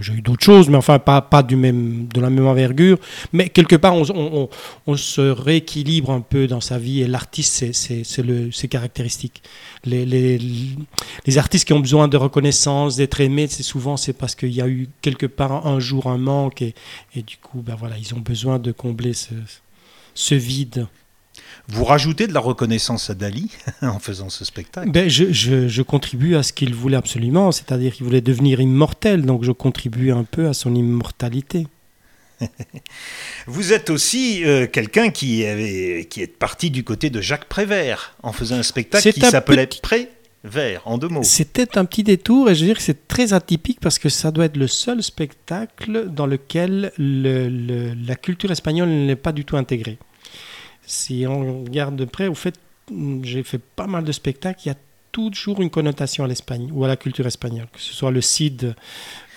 J'ai 0.00 0.14
eu 0.14 0.22
d'autres 0.22 0.42
choses, 0.44 0.68
mais 0.70 0.76
enfin 0.76 0.98
pas, 0.98 1.42
du 1.42 1.56
même, 1.56 2.08
de 2.08 2.20
la 2.20 2.30
même 2.30 2.46
envergure. 2.46 2.98
Mais 3.32 3.50
quelque 3.50 3.76
part, 3.76 3.94
on, 3.94 4.96
se 4.96 5.20
rééquilibre 5.20 6.10
un 6.10 6.20
peu 6.20 6.46
dans 6.46 6.60
sa 6.60 6.78
vie 6.78 7.02
et 7.02 7.06
l'artiste, 7.06 7.72
c'est 7.72 8.04
ses 8.04 8.68
caractéristiques. 8.68 9.42
Les, 9.84 10.06
les, 10.06 10.38
les, 11.26 11.38
artistes 11.38 11.66
qui 11.66 11.74
ont 11.74 11.80
besoin 11.80 12.08
de 12.08 12.16
reconnaissance, 12.16 12.96
d'être 12.96 13.20
aimés, 13.20 13.48
c'est 13.48 13.62
souvent 13.62 13.98
c'est 13.98 14.14
parce 14.14 14.34
qu'il 14.34 14.52
y 14.52 14.62
a 14.62 14.68
eu 14.68 14.88
quelque 15.02 15.26
part 15.26 15.66
un 15.66 15.78
jour 15.78 16.06
un 16.06 16.16
manque 16.16 16.62
et, 16.62 16.74
et 17.14 17.20
du 17.20 17.36
coup, 17.36 17.60
ben 17.60 17.74
voilà, 17.78 17.98
ils 17.98 18.14
ont 18.14 18.20
besoin 18.20 18.58
de 18.58 18.72
combler 18.72 19.12
ce 20.14 20.34
vide. 20.34 20.86
Vous 21.68 21.84
rajoutez 21.84 22.26
de 22.26 22.34
la 22.34 22.40
reconnaissance 22.40 23.08
à 23.08 23.14
Dali 23.14 23.50
en 23.82 23.98
faisant 23.98 24.28
ce 24.28 24.44
spectacle? 24.44 24.90
Ben, 24.90 25.08
je, 25.08 25.32
je, 25.32 25.82
contribue 25.82 26.36
à 26.36 26.42
ce 26.42 26.52
qu'il 26.52 26.74
voulait 26.74 26.96
absolument, 26.96 27.52
c'est-à-dire 27.52 27.94
qu'il 27.94 28.04
voulait 28.04 28.20
devenir 28.20 28.60
immortel, 28.60 29.22
donc 29.22 29.44
je 29.44 29.52
contribue 29.52 30.12
un 30.12 30.24
peu 30.24 30.46
à 30.48 30.52
son 30.52 30.74
immortalité. 30.74 31.66
Vous 33.46 33.72
êtes 33.72 33.88
aussi 33.88 34.44
euh, 34.44 34.66
quelqu'un 34.66 35.10
qui, 35.10 35.46
avait, 35.46 36.06
qui 36.10 36.20
est 36.20 36.26
parti 36.26 36.70
du 36.70 36.84
côté 36.84 37.08
de 37.08 37.20
Jacques 37.20 37.46
Prévert 37.46 38.14
en 38.22 38.32
faisant 38.32 38.56
un 38.56 38.62
spectacle 38.62 39.12
qui 39.12 39.20
s'appelait 39.20 39.68
Prévert, 39.80 40.82
en 40.84 40.98
deux 40.98 41.08
mots. 41.08 41.22
C'était 41.22 41.78
un 41.78 41.86
petit 41.86 42.02
détour 42.02 42.50
et 42.50 42.54
je 42.54 42.60
veux 42.60 42.66
dire 42.66 42.76
que 42.76 42.82
c'est 42.82 43.08
très 43.08 43.32
atypique 43.32 43.80
parce 43.80 43.98
que 43.98 44.10
ça 44.10 44.30
doit 44.30 44.46
être 44.46 44.58
le 44.58 44.66
seul 44.66 45.02
spectacle 45.02 46.10
dans 46.10 46.26
lequel 46.26 46.92
le, 46.98 47.94
la 48.06 48.16
culture 48.16 48.50
espagnole 48.50 48.88
n'est 48.88 49.16
pas 49.16 49.32
du 49.32 49.46
tout 49.46 49.56
intégrée 49.56 49.98
si 50.86 51.24
on 51.26 51.64
regarde 51.64 51.96
de 51.96 52.04
près, 52.04 52.28
au 52.28 52.34
fait, 52.34 52.54
j'ai 53.22 53.42
fait 53.42 53.60
pas 53.60 53.86
mal 53.86 54.04
de 54.04 54.12
spectacles, 54.12 54.60
il 54.64 54.68
y 54.68 54.72
a 54.72 54.76
toujours 55.12 55.62
une 55.62 55.70
connotation 55.70 56.24
à 56.24 56.26
l'Espagne 56.26 56.70
ou 56.72 56.84
à 56.84 56.88
la 56.88 56.96
culture 56.96 57.26
espagnole, 57.26 57.68
que 57.72 57.80
ce 57.80 57.94
soit 57.94 58.10
le 58.10 58.20
Cid, 58.20 58.74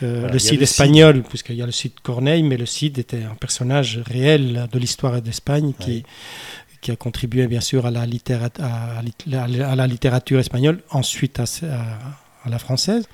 euh, 0.02 0.28
le 0.28 0.40
Cid 0.40 0.60
espagnol, 0.62 1.22
puisqu'il 1.22 1.56
y 1.56 1.62
a 1.62 1.68
le 1.68 1.72
Cid 1.72 2.00
Corneille, 2.02 2.42
mais 2.42 2.58
le 2.58 2.66
Cid 2.66 2.98
était 2.98 3.24
un 3.24 3.36
personnage 3.36 4.00
réel 4.06 4.68
de 4.72 4.80
l'histoire 4.80 5.22
d'Espagne 5.22 5.74
qui, 5.80 6.04
qui 6.82 6.90
a 6.92 6.96
contribué 6.96 7.46
bien 7.48 7.62
sûr 7.62 7.86
à 7.86 7.92
la, 7.92 8.02
à, 8.02 9.76
la 9.76 9.88
littérature 9.88 10.40
espagnole, 10.40 10.82
ensuite 10.90 11.40
à, 11.40 11.44
à, 11.44 12.00
la 12.50 12.60
française. 12.60 13.08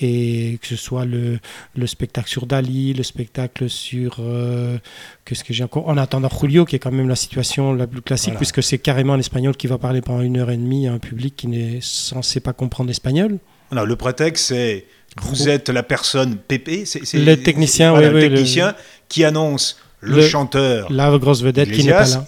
Et 0.00 0.58
que 0.62 0.66
ce 0.66 0.76
soit 0.76 1.04
le, 1.04 1.38
le 1.76 1.86
spectacle 1.86 2.28
sur 2.28 2.46
Dali, 2.46 2.94
le 2.94 3.02
spectacle 3.02 3.68
sur. 3.68 4.16
Euh, 4.20 4.78
Qu'est-ce 5.24 5.44
que 5.44 5.52
j'ai 5.52 5.64
encore 5.64 5.88
En 5.88 5.98
attendant 5.98 6.30
Julio, 6.30 6.64
qui 6.64 6.76
est 6.76 6.78
quand 6.78 6.90
même 6.90 7.08
la 7.08 7.16
situation 7.16 7.74
la 7.74 7.86
plus 7.86 8.00
classique, 8.00 8.34
puisque 8.36 8.62
c'est 8.62 8.78
carrément 8.78 9.12
un 9.12 9.18
espagnol 9.18 9.56
qui 9.56 9.66
va 9.66 9.78
parler 9.78 10.00
pendant 10.00 10.22
une 10.22 10.38
heure 10.38 10.50
et 10.50 10.56
demie 10.56 10.88
à 10.88 10.92
un 10.92 10.98
public 10.98 11.36
qui 11.36 11.48
n'est 11.48 11.80
censé 11.82 12.40
pas 12.40 12.52
comprendre 12.52 12.88
l'espagnol. 12.88 13.38
Le 13.72 13.96
prétexte, 13.96 14.46
c'est. 14.46 14.86
Vous 15.20 15.48
êtes 15.48 15.68
la 15.68 15.82
personne 15.82 16.36
PP, 16.36 16.84
c'est 16.84 17.14
le 17.14 17.34
technicien, 17.34 17.92
oui, 17.92 18.08
le 18.08 18.20
technicien 18.20 18.76
qui 19.08 19.24
annonce 19.24 19.76
le, 20.00 20.22
chanteur, 20.22 20.90
la 20.90 21.18
grosse 21.18 21.42
vedette 21.42 21.70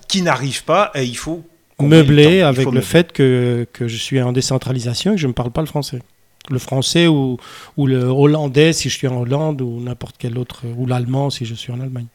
qui 0.08 0.22
n'arrive 0.22 0.64
pas, 0.64 0.90
et 0.96 1.04
il 1.04 1.16
faut 1.16 1.44
meubler 1.80 2.42
avec 2.42 2.70
le 2.70 2.80
fait 2.80 3.12
que, 3.12 3.66
que, 3.72 3.88
je 3.88 3.96
suis 3.96 4.20
en 4.20 4.32
décentralisation 4.32 5.12
et 5.12 5.14
que 5.14 5.20
je 5.20 5.26
ne 5.26 5.32
parle 5.32 5.50
pas 5.50 5.60
le 5.60 5.66
français. 5.66 6.00
Le 6.50 6.58
français 6.58 7.06
ou, 7.06 7.36
ou 7.76 7.86
le 7.86 8.04
hollandais 8.04 8.72
si 8.72 8.88
je 8.88 8.96
suis 8.96 9.06
en 9.06 9.20
Hollande 9.20 9.62
ou 9.62 9.80
n'importe 9.80 10.16
quel 10.18 10.38
autre, 10.38 10.62
ou 10.76 10.86
l'allemand 10.86 11.30
si 11.30 11.44
je 11.44 11.54
suis 11.54 11.72
en 11.72 11.80
Allemagne. 11.80 12.08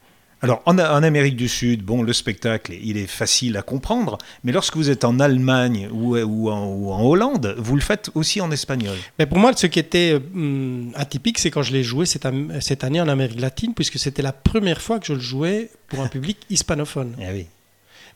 Alors, 0.43 0.61
en, 0.65 0.77
Amérique 0.77 1.35
du 1.35 1.47
Sud, 1.47 1.81
bon, 1.81 2.03
le 2.03 2.13
spectacle, 2.13 2.73
il 2.83 2.97
est 2.97 3.07
facile 3.07 3.57
à 3.57 3.63
comprendre, 3.63 4.19
mais 4.43 4.51
lorsque 4.51 4.75
vous 4.75 4.91
êtes 4.91 5.03
en 5.03 5.19
Allemagne 5.19 5.89
ou, 5.91 6.15
ou, 6.15 6.51
en, 6.51 7.01
Hollande, 7.03 7.55
vous 7.57 7.73
le 7.73 7.81
faites 7.81 8.11
aussi 8.13 8.39
en 8.39 8.51
espagnol. 8.51 8.95
Mais 9.17 9.25
pour 9.25 9.39
moi, 9.39 9.53
ce 9.55 9.65
qui 9.65 9.79
était 9.79 10.13
hum, 10.13 10.91
atypique, 10.93 11.39
c'est 11.39 11.49
quand 11.49 11.63
je 11.63 11.73
l'ai 11.73 11.83
joué 11.83 12.05
cette, 12.05 12.27
cette, 12.59 12.83
année 12.83 13.01
en 13.01 13.07
Amérique 13.07 13.39
latine, 13.39 13.73
puisque 13.73 13.97
c'était 13.97 14.21
la 14.21 14.31
première 14.31 14.79
fois 14.79 14.99
que 14.99 15.07
je 15.07 15.13
le 15.13 15.19
jouais 15.19 15.71
pour 15.87 16.01
un 16.01 16.07
public 16.07 16.37
hispanophone. 16.49 17.15
Ah 17.27 17.31
oui. 17.33 17.47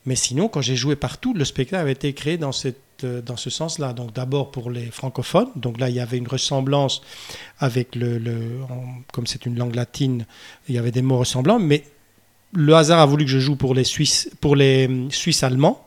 Mais 0.05 0.15
sinon, 0.15 0.47
quand 0.47 0.61
j'ai 0.61 0.75
joué 0.75 0.95
partout, 0.95 1.33
le 1.33 1.45
spectacle 1.45 1.81
avait 1.81 1.91
été 1.91 2.13
créé 2.13 2.37
dans, 2.37 2.51
cette, 2.51 3.03
euh, 3.03 3.21
dans 3.21 3.37
ce 3.37 3.49
sens-là. 3.49 3.93
Donc 3.93 4.13
d'abord 4.13 4.51
pour 4.51 4.71
les 4.71 4.85
francophones, 4.85 5.49
donc 5.55 5.79
là 5.79 5.89
il 5.89 5.95
y 5.95 5.99
avait 5.99 6.17
une 6.17 6.27
ressemblance 6.27 7.01
avec 7.59 7.95
le, 7.95 8.19
comme 9.13 9.27
c'est 9.27 9.45
une 9.45 9.57
langue 9.57 9.75
latine, 9.75 10.25
il 10.67 10.75
y 10.75 10.77
avait 10.77 10.91
des 10.91 11.03
mots 11.03 11.19
ressemblants, 11.19 11.59
mais 11.59 11.83
le 12.53 12.73
hasard 12.73 12.99
a 12.99 13.05
voulu 13.05 13.25
que 13.25 13.31
je 13.31 13.39
joue 13.39 13.55
pour 13.55 13.75
les 13.75 13.83
pour 14.39 14.55
les 14.55 14.87
hum, 14.87 15.11
Suisses 15.11 15.43
allemands. 15.43 15.85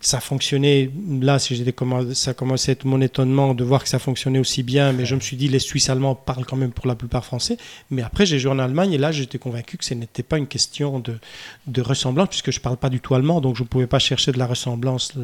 Ça 0.00 0.20
fonctionnait, 0.20 0.90
là, 1.20 1.38
ça 1.38 2.34
commençait 2.34 2.70
à 2.70 2.72
être 2.72 2.84
mon 2.84 3.00
étonnement 3.00 3.54
de 3.54 3.64
voir 3.64 3.82
que 3.82 3.88
ça 3.88 3.98
fonctionnait 3.98 4.38
aussi 4.38 4.62
bien, 4.62 4.92
mais 4.92 5.06
je 5.06 5.14
me 5.14 5.20
suis 5.20 5.36
dit, 5.36 5.48
les 5.48 5.58
Suisses 5.58 5.88
allemands 5.88 6.14
parlent 6.14 6.44
quand 6.44 6.56
même 6.56 6.70
pour 6.70 6.86
la 6.86 6.94
plupart 6.94 7.24
français. 7.24 7.56
Mais 7.90 8.02
après, 8.02 8.26
j'ai 8.26 8.38
joué 8.38 8.52
en 8.52 8.58
Allemagne 8.58 8.92
et 8.92 8.98
là, 8.98 9.10
j'étais 9.10 9.38
convaincu 9.38 9.78
que 9.78 9.84
ce 9.84 9.94
n'était 9.94 10.22
pas 10.22 10.38
une 10.38 10.46
question 10.46 11.00
de, 11.00 11.18
de 11.66 11.82
ressemblance, 11.82 12.28
puisque 12.28 12.50
je 12.50 12.58
ne 12.58 12.62
parle 12.62 12.76
pas 12.76 12.90
du 12.90 13.00
tout 13.00 13.14
allemand, 13.14 13.40
donc 13.40 13.56
je 13.56 13.62
ne 13.62 13.68
pouvais 13.68 13.86
pas 13.86 13.98
chercher 13.98 14.32
de 14.32 14.38
la 14.38 14.46
ressemblance 14.46 15.14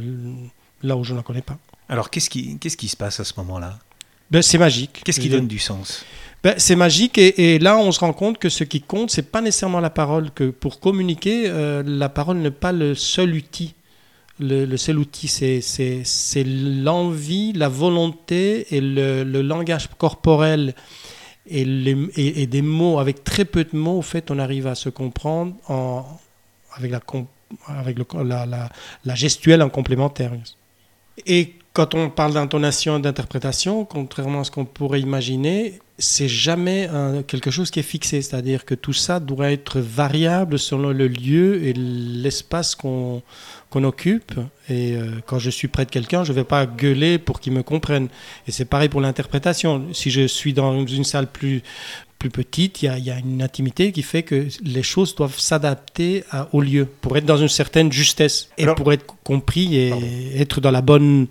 là 0.83 0.97
où 0.97 1.05
je 1.05 1.15
n'en 1.15 1.23
connais 1.23 1.43
pas. 1.43 1.59
Alors, 1.89 2.11
qu'est-ce 2.11 2.31
qui, 2.31 2.59
qu'est-ce 2.59 2.77
qui 2.77 2.89
se 2.89 2.97
passe 2.97 3.21
à 3.21 3.25
ce 3.25 3.35
moment-là? 3.37 3.79
Ben, 4.31 4.41
C'est 4.41 4.59
magique. 4.59 5.03
Qu'est-ce 5.05 5.21
qui 5.21 5.29
donne 5.29 5.47
du 5.47 5.59
sens? 5.59 6.05
Ben, 6.43 6.55
c'est 6.57 6.75
magique 6.75 7.19
et, 7.19 7.61
là 7.61 7.79
on 7.79 7.93
se 7.93 8.01
rend 8.01 8.13
compte 8.13 8.39
que 8.39 8.49
ce 8.49 8.65
qui 8.65 8.81
compte 8.81 9.13
c'est 9.13 9.31
pas 9.31 9.41
nécessairement 9.41 9.79
la 9.79 9.91
parole 9.91 10.33
que 10.33 10.51
pour 10.51 10.81
communiquer 10.81 11.45
euh, 11.47 11.85
la 11.87 12.09
parole 12.09 12.39
n'est 12.39 12.51
pas 12.51 12.73
le 12.73 12.97
seul 12.97 13.33
outil 13.35 13.75
le, 14.41 14.77
seul 14.77 14.99
outil 14.99 15.29
c'est 15.29 16.45
l'envie 16.45 17.53
la 17.53 17.69
volonté 17.69 18.75
et 18.75 18.81
le, 18.81 19.25
langage 19.43 19.89
corporel 19.99 20.75
et, 21.47 21.63
et, 22.17 22.47
des 22.47 22.63
mots. 22.63 22.99
Avec 22.99 23.25
très 23.25 23.45
peu 23.45 23.65
de 23.65 23.77
mots 23.77 23.99
au 23.99 24.03
fait 24.03 24.31
on 24.31 24.39
arrive 24.39 24.67
à 24.67 24.75
se 24.75 24.89
comprendre 24.89 25.55
en, 25.69 26.05
avec 26.75 26.91
la 26.91 27.01
avec 27.69 27.99
la, 28.15 28.47
la, 28.47 28.71
la 29.05 29.15
gestuelle 29.15 29.63
en 29.63 29.69
complémentaire 29.69 30.33
quand 31.73 31.95
on 31.95 32.11
parle 32.11 32.35
d'intonation 32.35 32.99
et 32.99 33.01
d'interprétation, 33.01 33.85
contrairement 33.85 34.41
à 34.41 34.45
ce 34.45 34.51
qu'on 34.51 34.65
pourrait 34.65 35.01
imaginer, 35.01 35.81
c'est 35.99 36.29
jamais 36.29 36.89
quelque 37.27 37.51
chose 37.51 37.71
qui 37.71 37.79
est 37.81 37.85
fixé. 37.85 38.21
C'est-à-dire 38.23 38.65
que 38.65 38.75
tout 38.75 38.93
ça 38.93 39.21
doit 39.21 39.53
être 39.53 39.81
variable 39.81 40.59
selon 40.59 40.91
le 40.91 41.07
lieu 41.07 41.65
et 41.65 41.73
l'espace 41.73 42.75
qu'on 42.75 43.23
occupe. 43.73 44.33
Et 44.69 44.95
euh, 44.95 45.21
quand 45.27 45.39
je 45.39 45.51
suis 45.51 45.69
près 45.69 45.85
de 45.85 45.91
quelqu'un, 45.91 46.25
je 46.25 46.33
ne 46.33 46.37
vais 46.37 46.45
pas 46.45 46.67
gueuler 46.67 47.19
pour 47.19 47.41
qu'il 47.41 47.53
me 47.53 47.63
comprenne. 47.63 48.09
Et 48.47 48.53
c'est 48.53 48.65
pareil 48.65 48.89
pour 48.89 49.01
l'interprétation. 49.01 49.87
Si 49.93 50.11
je 50.11 50.27
suis 50.27 50.53
dans 50.53 50.87
une 50.87 51.05
salle 51.05 51.27
plus, 51.27 51.63
plus 52.19 52.31
petite, 52.31 52.83
il 52.83 52.99
y, 52.99 53.11
a, 53.11 53.19
une 53.19 53.43
intimité 53.43 53.91
qui 53.91 54.03
fait 54.03 54.23
que 54.23 54.47
les 54.63 54.83
choses 54.85 55.17
doivent 55.17 55.39
s'adapter 55.39 56.23
au 56.53 56.61
lieu 56.61 56.87
pour 57.01 57.17
être 57.17 57.27
dans 57.27 57.37
une 57.37 57.49
certaine 57.49 57.91
justesse 57.91 58.49
et 58.59 58.67
pour 58.67 58.93
être 58.93 59.05
compris 59.25 59.77
et 59.77 60.41
être 60.41 60.61
dans 60.61 60.71
la 60.71 60.83
bonne 60.83 61.27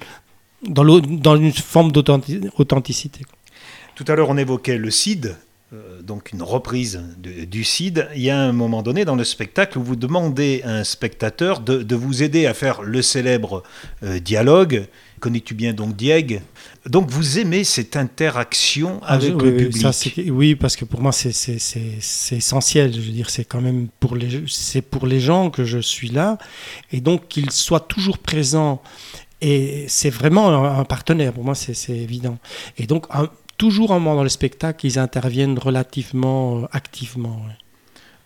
dans, 0.68 1.00
dans 1.00 1.36
une 1.36 1.52
forme 1.52 1.92
d'authenticité. 1.92 3.22
Tout 3.96 4.06
à 4.08 4.16
l'heure, 4.16 4.30
on 4.30 4.38
évoquait 4.38 4.78
le 4.78 4.90
CID, 4.90 5.36
euh, 5.74 6.02
donc 6.02 6.34
une 6.34 6.42
reprise 6.42 7.02
du 7.18 7.64
CID. 7.64 8.08
Il 8.16 8.22
y 8.22 8.30
a 8.30 8.40
un 8.40 8.52
moment 8.52 8.82
donné 8.82 9.06
dans 9.06 9.16
le 9.16 9.24
spectacle 9.24 9.78
où 9.78 9.84
vous 9.84 9.96
demandez 9.96 10.62
à 10.66 10.72
un 10.72 10.84
spectateur 10.84 11.60
de, 11.62 11.96
vous 11.96 12.24
aider 12.24 12.46
à 12.46 12.54
faire 12.54 12.82
le 12.82 13.02
célèbre 13.02 13.64
euh, 14.04 14.20
dialogue. 14.20 14.88
Connais-tu 15.20 15.54
bien 15.54 15.74
donc 15.74 15.96
Dieg? 15.96 16.42
Donc 16.88 17.10
vous 17.10 17.38
aimez 17.38 17.64
cette 17.64 17.96
interaction 17.96 19.00
ah, 19.04 19.14
avec 19.14 19.30
le 19.42 19.56
public? 19.56 19.86
Oui, 20.30 20.56
parce 20.56 20.76
que 20.76 20.84
pour 20.84 21.00
moi 21.00 21.12
c'est 21.12 21.30
essentiel. 21.30 22.94
Je 22.94 23.00
veux 23.00 23.12
dire, 23.12 23.30
c'est 23.30 23.46
quand 23.46 23.62
même 23.62 23.88
pour 24.00 24.16
les, 24.16 24.44
pour 24.90 25.06
les 25.06 25.20
gens 25.20 25.52
que 25.52 25.64
je 25.64 25.78
suis 25.78 26.10
là. 26.10 26.38
Et 26.92 27.02
donc 27.02 27.28
qu'ils 27.28 27.52
soient 27.52 27.80
toujours 27.80 28.18
présents 28.18 28.82
et 29.42 29.86
c'est 29.88 30.10
vraiment 30.10 30.80
un, 30.80 30.86
partenaire, 30.86 31.34
pour 31.34 31.44
moi, 31.44 31.56
c'est 31.56 31.90
évident. 31.90 32.38
Et 32.78 32.86
donc, 32.86 33.08
toujours 33.58 33.92
un 33.92 34.00
moment 34.00 34.16
dans 34.16 34.24
le 34.24 34.30
spectacle, 34.30 34.86
ils 34.86 35.00
interviennent 35.00 35.58
relativement 35.58 36.62
euh, 36.62 36.68
activement. 36.72 37.42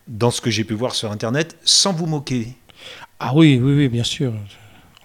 Dans 0.08 0.32
ce 0.32 0.42
que 0.42 0.50
j'ai 0.50 0.64
pu 0.64 0.74
voir 0.74 0.94
sur 0.94 1.12
Internet, 1.12 1.58
sans 1.64 1.94
vous 1.94 2.06
moquer. 2.06 2.50
Ah 3.20 3.32
oui, 3.34 3.60
oui, 3.62 3.74
oui, 3.76 3.88
bien 3.88 4.04
sûr. 4.04 4.34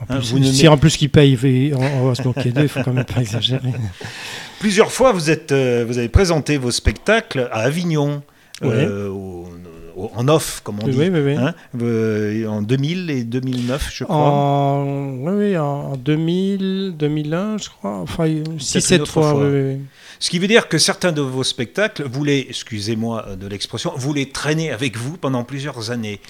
En 0.01 0.15
hein, 0.15 0.21
si 0.23 0.67
en 0.67 0.79
plus 0.79 0.97
qu'ils 0.97 1.11
payent, 1.11 1.73
on, 1.75 2.09
va 2.09 2.15
se 2.15 2.23
moquer 2.23 2.51
d'eux, 2.51 2.63
il 2.63 2.69
faut 2.69 2.83
quand 2.83 2.93
même 2.93 3.05
pas 3.05 3.21
exagérer. 3.21 3.73
Plusieurs 4.59 4.91
fois, 4.91 5.13
vous, 5.13 5.31
êtes, 5.31 5.53
euh, 5.53 5.85
vous 5.87 5.99
avez 5.99 6.09
présenté 6.09 6.59
vos 6.59 6.71
spectacles 6.71 7.49
à 7.53 7.61
Avignon, 7.61 8.23
euh, 8.63 9.09
en 10.15 10.29
off, 10.29 10.61
comme 10.65 10.79
on 10.83 10.89
dit. 10.89 11.03
Hein, 11.03 11.55
euh, 11.81 12.47
en 12.47 12.63
2000 12.63 13.11
et 13.11 13.25
2009, 13.25 13.91
je 13.93 14.05
crois. 14.05 14.17
En, 14.17 15.17
oui, 15.23 15.57
en 15.57 15.97
2000, 15.97 16.95
2001, 16.97 17.59
je 17.59 17.69
crois. 17.69 17.99
Enfin, 17.99 18.27
6-7 18.27 19.07
fois. 19.07 19.31
fois. 19.31 19.45
Ce 20.19 20.29
qui 20.29 20.39
veut 20.39 20.49
dire 20.49 20.69
que 20.69 20.77
certains 20.77 21.13
de 21.13 21.23
vos 21.23 21.45
spectacles, 21.45 22.05
vous 22.05 22.25
les, 22.25 22.47
excusez-moi 22.51 23.37
de 23.41 23.47
l'expression, 23.47 23.93
vous 23.97 24.13
les 24.13 24.29
traînez 24.29 24.71
avec 24.71 24.99
vous 24.99 25.17
pendant 25.17 25.45
plusieurs 25.45 25.91
années. 25.91 26.21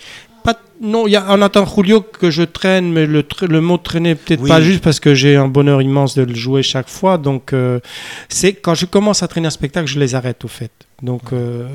Pas, 0.45 0.55
non, 0.81 1.09
il 1.09 1.11
y 1.11 1.17
a 1.17 1.27
un 1.27 1.39
Nathan 1.39 1.67
Julio 1.67 2.01
que 2.01 2.31
je 2.31 2.43
traîne, 2.45 2.93
mais 2.93 3.07
le, 3.07 3.25
le 3.49 3.61
mot 3.61 3.79
traîner 3.79 4.15
peut-être 4.15 4.47
pas 4.47 4.61
juste 4.61 4.83
parce 4.83 5.01
que 5.01 5.15
j'ai 5.15 5.35
un 5.35 5.49
bonheur 5.49 5.83
immense 5.83 6.15
de 6.15 6.23
le 6.23 6.35
jouer 6.35 6.63
chaque 6.63 6.89
fois. 6.89 7.19
Donc, 7.19 7.53
euh, 7.53 7.81
c'est 8.29 8.55
quand 8.55 8.75
je 8.75 8.87
commence 8.87 9.25
à 9.25 9.29
traîner 9.29 9.49
un 9.49 9.51
spectacle, 9.51 9.89
je 9.89 9.99
les 9.99 10.15
arrête 10.15 10.45
au 10.45 10.49
fait. 10.49 10.71
Donc 11.03 11.33
euh, 11.33 11.69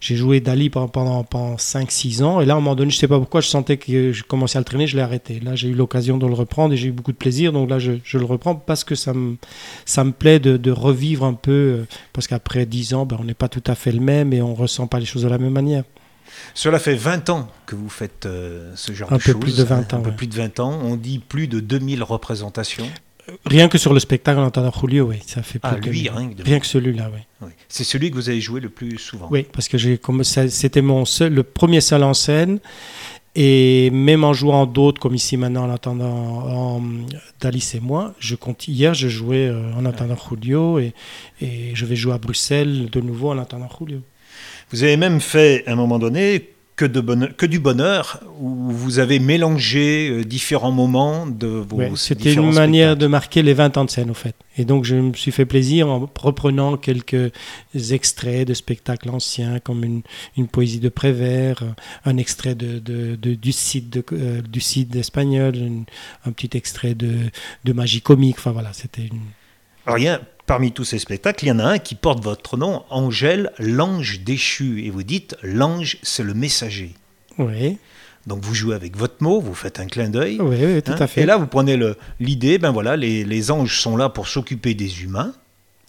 j'ai 0.00 0.16
joué 0.16 0.40
Dali 0.40 0.70
pendant, 0.70 1.24
pendant, 1.24 1.56
5-6 1.56 2.22
ans 2.22 2.40
et 2.40 2.46
là 2.46 2.54
à 2.54 2.56
un 2.56 2.60
moment 2.60 2.74
donné 2.74 2.90
je 2.90 2.96
ne 2.96 3.00
sais 3.00 3.08
pas 3.08 3.18
pourquoi 3.18 3.40
je 3.40 3.48
sentais 3.48 3.76
que 3.76 4.12
je 4.12 4.22
commençais 4.22 4.58
à 4.58 4.60
le 4.60 4.64
traîner, 4.64 4.86
je 4.86 4.96
l'ai 4.96 5.02
arrêté. 5.02 5.40
Là 5.40 5.54
j'ai 5.54 5.68
eu 5.68 5.74
l'occasion 5.74 6.18
de 6.18 6.26
le 6.26 6.34
reprendre 6.34 6.74
et 6.74 6.76
j'ai 6.76 6.88
eu 6.88 6.92
beaucoup 6.92 7.12
de 7.12 7.16
plaisir 7.16 7.52
donc 7.52 7.68
là 7.68 7.78
je, 7.78 7.92
je, 8.04 8.18
le 8.18 8.24
reprends 8.24 8.54
parce 8.54 8.84
que 8.84 8.94
ça 8.94 9.12
me, 9.12 9.36
ça 9.84 10.04
me 10.04 10.12
plaît 10.12 10.38
de, 10.38 10.56
de 10.56 10.70
revivre 10.70 11.24
un 11.24 11.34
peu 11.34 11.52
euh, 11.52 11.86
parce 12.12 12.26
qu'après 12.26 12.66
10 12.66 12.94
ans 12.94 13.06
ben, 13.06 13.16
on 13.20 13.24
n'est 13.24 13.34
pas 13.34 13.48
tout 13.48 13.64
à 13.66 13.74
fait 13.74 13.92
le 13.92 14.00
même 14.00 14.32
et 14.32 14.42
on 14.42 14.50
ne 14.50 14.56
ressent 14.56 14.86
pas 14.86 14.98
les 14.98 15.06
choses 15.06 15.22
de 15.22 15.28
la 15.28 15.38
même 15.38 15.52
manière. 15.52 15.84
Cela 16.54 16.78
fait 16.78 16.94
20 16.94 17.30
ans 17.30 17.48
que 17.66 17.74
vous 17.74 17.88
faites 17.88 18.26
euh, 18.26 18.72
ce 18.74 18.92
genre 18.92 19.10
de 19.10 19.18
choses. 19.18 19.30
Un 19.30 19.32
peu 19.34 19.40
plus 19.40 19.56
de 19.56 19.64
20 19.64 19.94
ans. 19.94 19.98
Un 19.98 20.00
peu 20.00 20.12
plus 20.12 20.26
de 20.26 20.34
20 20.34 20.60
ans. 20.60 20.78
On 20.82 20.96
dit 20.96 21.18
plus 21.18 21.48
de 21.48 21.60
2000 21.60 22.02
représentations. 22.02 22.86
Rien 23.44 23.68
que 23.68 23.78
sur 23.78 23.92
le 23.94 24.00
spectacle 24.00 24.40
en 24.40 24.46
entendant 24.46 24.72
Julio, 24.72 25.06
oui, 25.06 25.18
ça 25.26 25.42
fait 25.42 25.58
plus 25.58 25.70
ah, 25.72 25.76
lui, 25.76 26.08
rien, 26.44 26.58
que 26.58 26.66
celui-là, 26.66 27.10
oui. 27.40 27.48
C'est 27.68 27.84
celui 27.84 28.10
que 28.10 28.16
vous 28.16 28.28
avez 28.28 28.40
joué 28.40 28.60
le 28.60 28.68
plus 28.68 28.98
souvent. 28.98 29.28
Oui, 29.30 29.46
parce 29.52 29.68
que 29.68 29.78
j'ai 29.78 30.00
c'était 30.48 30.82
mon 30.82 31.04
seul, 31.04 31.32
le 31.32 31.42
premier 31.42 31.80
seul 31.80 32.02
en 32.02 32.14
scène, 32.14 32.58
et 33.34 33.90
même 33.90 34.24
en 34.24 34.32
jouant 34.32 34.66
d'autres, 34.66 35.00
comme 35.00 35.14
ici 35.14 35.36
maintenant 35.36 35.64
en 35.64 35.70
entendant 35.70 36.82
d'Alice 37.40 37.74
et 37.74 37.80
moi, 37.80 38.14
je 38.18 38.34
compte, 38.34 38.66
hier 38.66 38.92
je 38.92 39.08
jouais 39.08 39.46
euh, 39.48 39.72
en 39.74 39.84
entendant 39.86 40.16
Julio, 40.16 40.78
et, 40.80 40.92
et 41.40 41.70
je 41.74 41.86
vais 41.86 41.96
jouer 41.96 42.14
à 42.14 42.18
Bruxelles 42.18 42.90
de 42.90 43.00
nouveau 43.00 43.30
en 43.30 43.38
entendant 43.38 43.68
Julio. 43.78 44.00
Vous 44.72 44.82
avez 44.82 44.96
même 44.96 45.20
fait, 45.20 45.64
à 45.66 45.72
un 45.72 45.76
moment 45.76 45.98
donné, 45.98 46.50
que, 46.82 46.86
de 46.86 47.00
bonheur, 47.00 47.36
que 47.36 47.46
du 47.46 47.58
bonheur, 47.60 48.20
où 48.40 48.70
vous 48.70 48.98
avez 48.98 49.18
mélangé 49.20 50.08
euh, 50.10 50.24
différents 50.24 50.72
moments 50.72 51.26
de 51.26 51.46
vos 51.46 51.76
Ouais, 51.76 51.90
C'était 51.94 52.34
une 52.34 52.52
manière 52.54 52.96
de 52.96 53.06
marquer 53.06 53.42
les 53.42 53.54
20 53.54 53.76
ans 53.76 53.84
de 53.84 53.90
scène, 53.90 54.10
au 54.10 54.14
fait. 54.14 54.34
Et 54.56 54.64
donc, 54.64 54.84
je 54.84 54.96
me 54.96 55.12
suis 55.14 55.30
fait 55.32 55.46
plaisir 55.46 55.88
en 55.88 56.10
reprenant 56.18 56.76
quelques 56.76 57.32
extraits 57.90 58.46
de 58.48 58.54
spectacles 58.54 59.10
anciens, 59.10 59.60
comme 59.60 59.84
une, 59.84 60.02
une 60.36 60.48
poésie 60.48 60.80
de 60.80 60.88
Prévert, 60.88 61.62
euh, 61.62 61.70
un 62.04 62.16
extrait 62.16 62.54
de, 62.54 62.78
de- 62.78 63.16
de- 63.16 63.34
du 63.34 63.52
Cid, 63.52 63.88
de, 63.90 64.04
euh, 64.12 64.42
du 64.42 64.60
Cid 64.60 64.94
espagnol, 64.96 65.56
une- 65.56 65.84
un 66.26 66.32
petit 66.32 66.56
extrait 66.56 66.94
de, 66.94 67.12
de 67.64 67.72
magie 67.72 68.02
comique. 68.02 68.36
Enfin, 68.38 68.50
voilà, 68.52 68.72
c'était 68.72 69.02
une. 69.06 69.20
Alors, 69.86 69.98
il 69.98 70.04
y 70.04 70.08
a- 70.08 70.20
parmi 70.46 70.72
tous 70.72 70.84
ces 70.84 70.98
spectacles, 70.98 71.44
il 71.44 71.48
y 71.48 71.52
en 71.52 71.58
a 71.58 71.64
un 71.64 71.78
qui 71.78 71.94
porte 71.94 72.22
votre 72.22 72.56
nom, 72.56 72.82
Angèle, 72.90 73.52
l'ange 73.58 74.20
déchu. 74.20 74.84
Et 74.84 74.90
vous 74.90 75.02
dites, 75.02 75.36
l'ange, 75.42 75.98
c'est 76.02 76.22
le 76.22 76.34
messager. 76.34 76.94
Oui, 77.38 77.78
Donc 78.26 78.42
vous 78.44 78.54
jouez 78.54 78.74
avec 78.74 78.96
votre 78.96 79.22
mot, 79.22 79.40
vous 79.40 79.54
faites 79.54 79.80
un 79.80 79.86
clin 79.86 80.08
d'œil. 80.08 80.38
oui, 80.40 80.56
oui, 80.62 80.82
tout 80.82 80.92
hein, 80.92 80.96
à 80.98 81.06
fait. 81.06 81.22
Et 81.22 81.26
là, 81.26 81.36
vous 81.36 81.46
prenez 81.46 81.78
l'idée, 82.20 82.58
ben 82.58 82.70
voilà, 82.70 82.96
les, 82.96 83.24
les 83.24 83.50
anges 83.50 83.80
sont 83.80 83.96
là 83.96 84.08
pour 84.08 84.28
s'occuper 84.28 84.74
des 84.74 85.02
humains. 85.02 85.32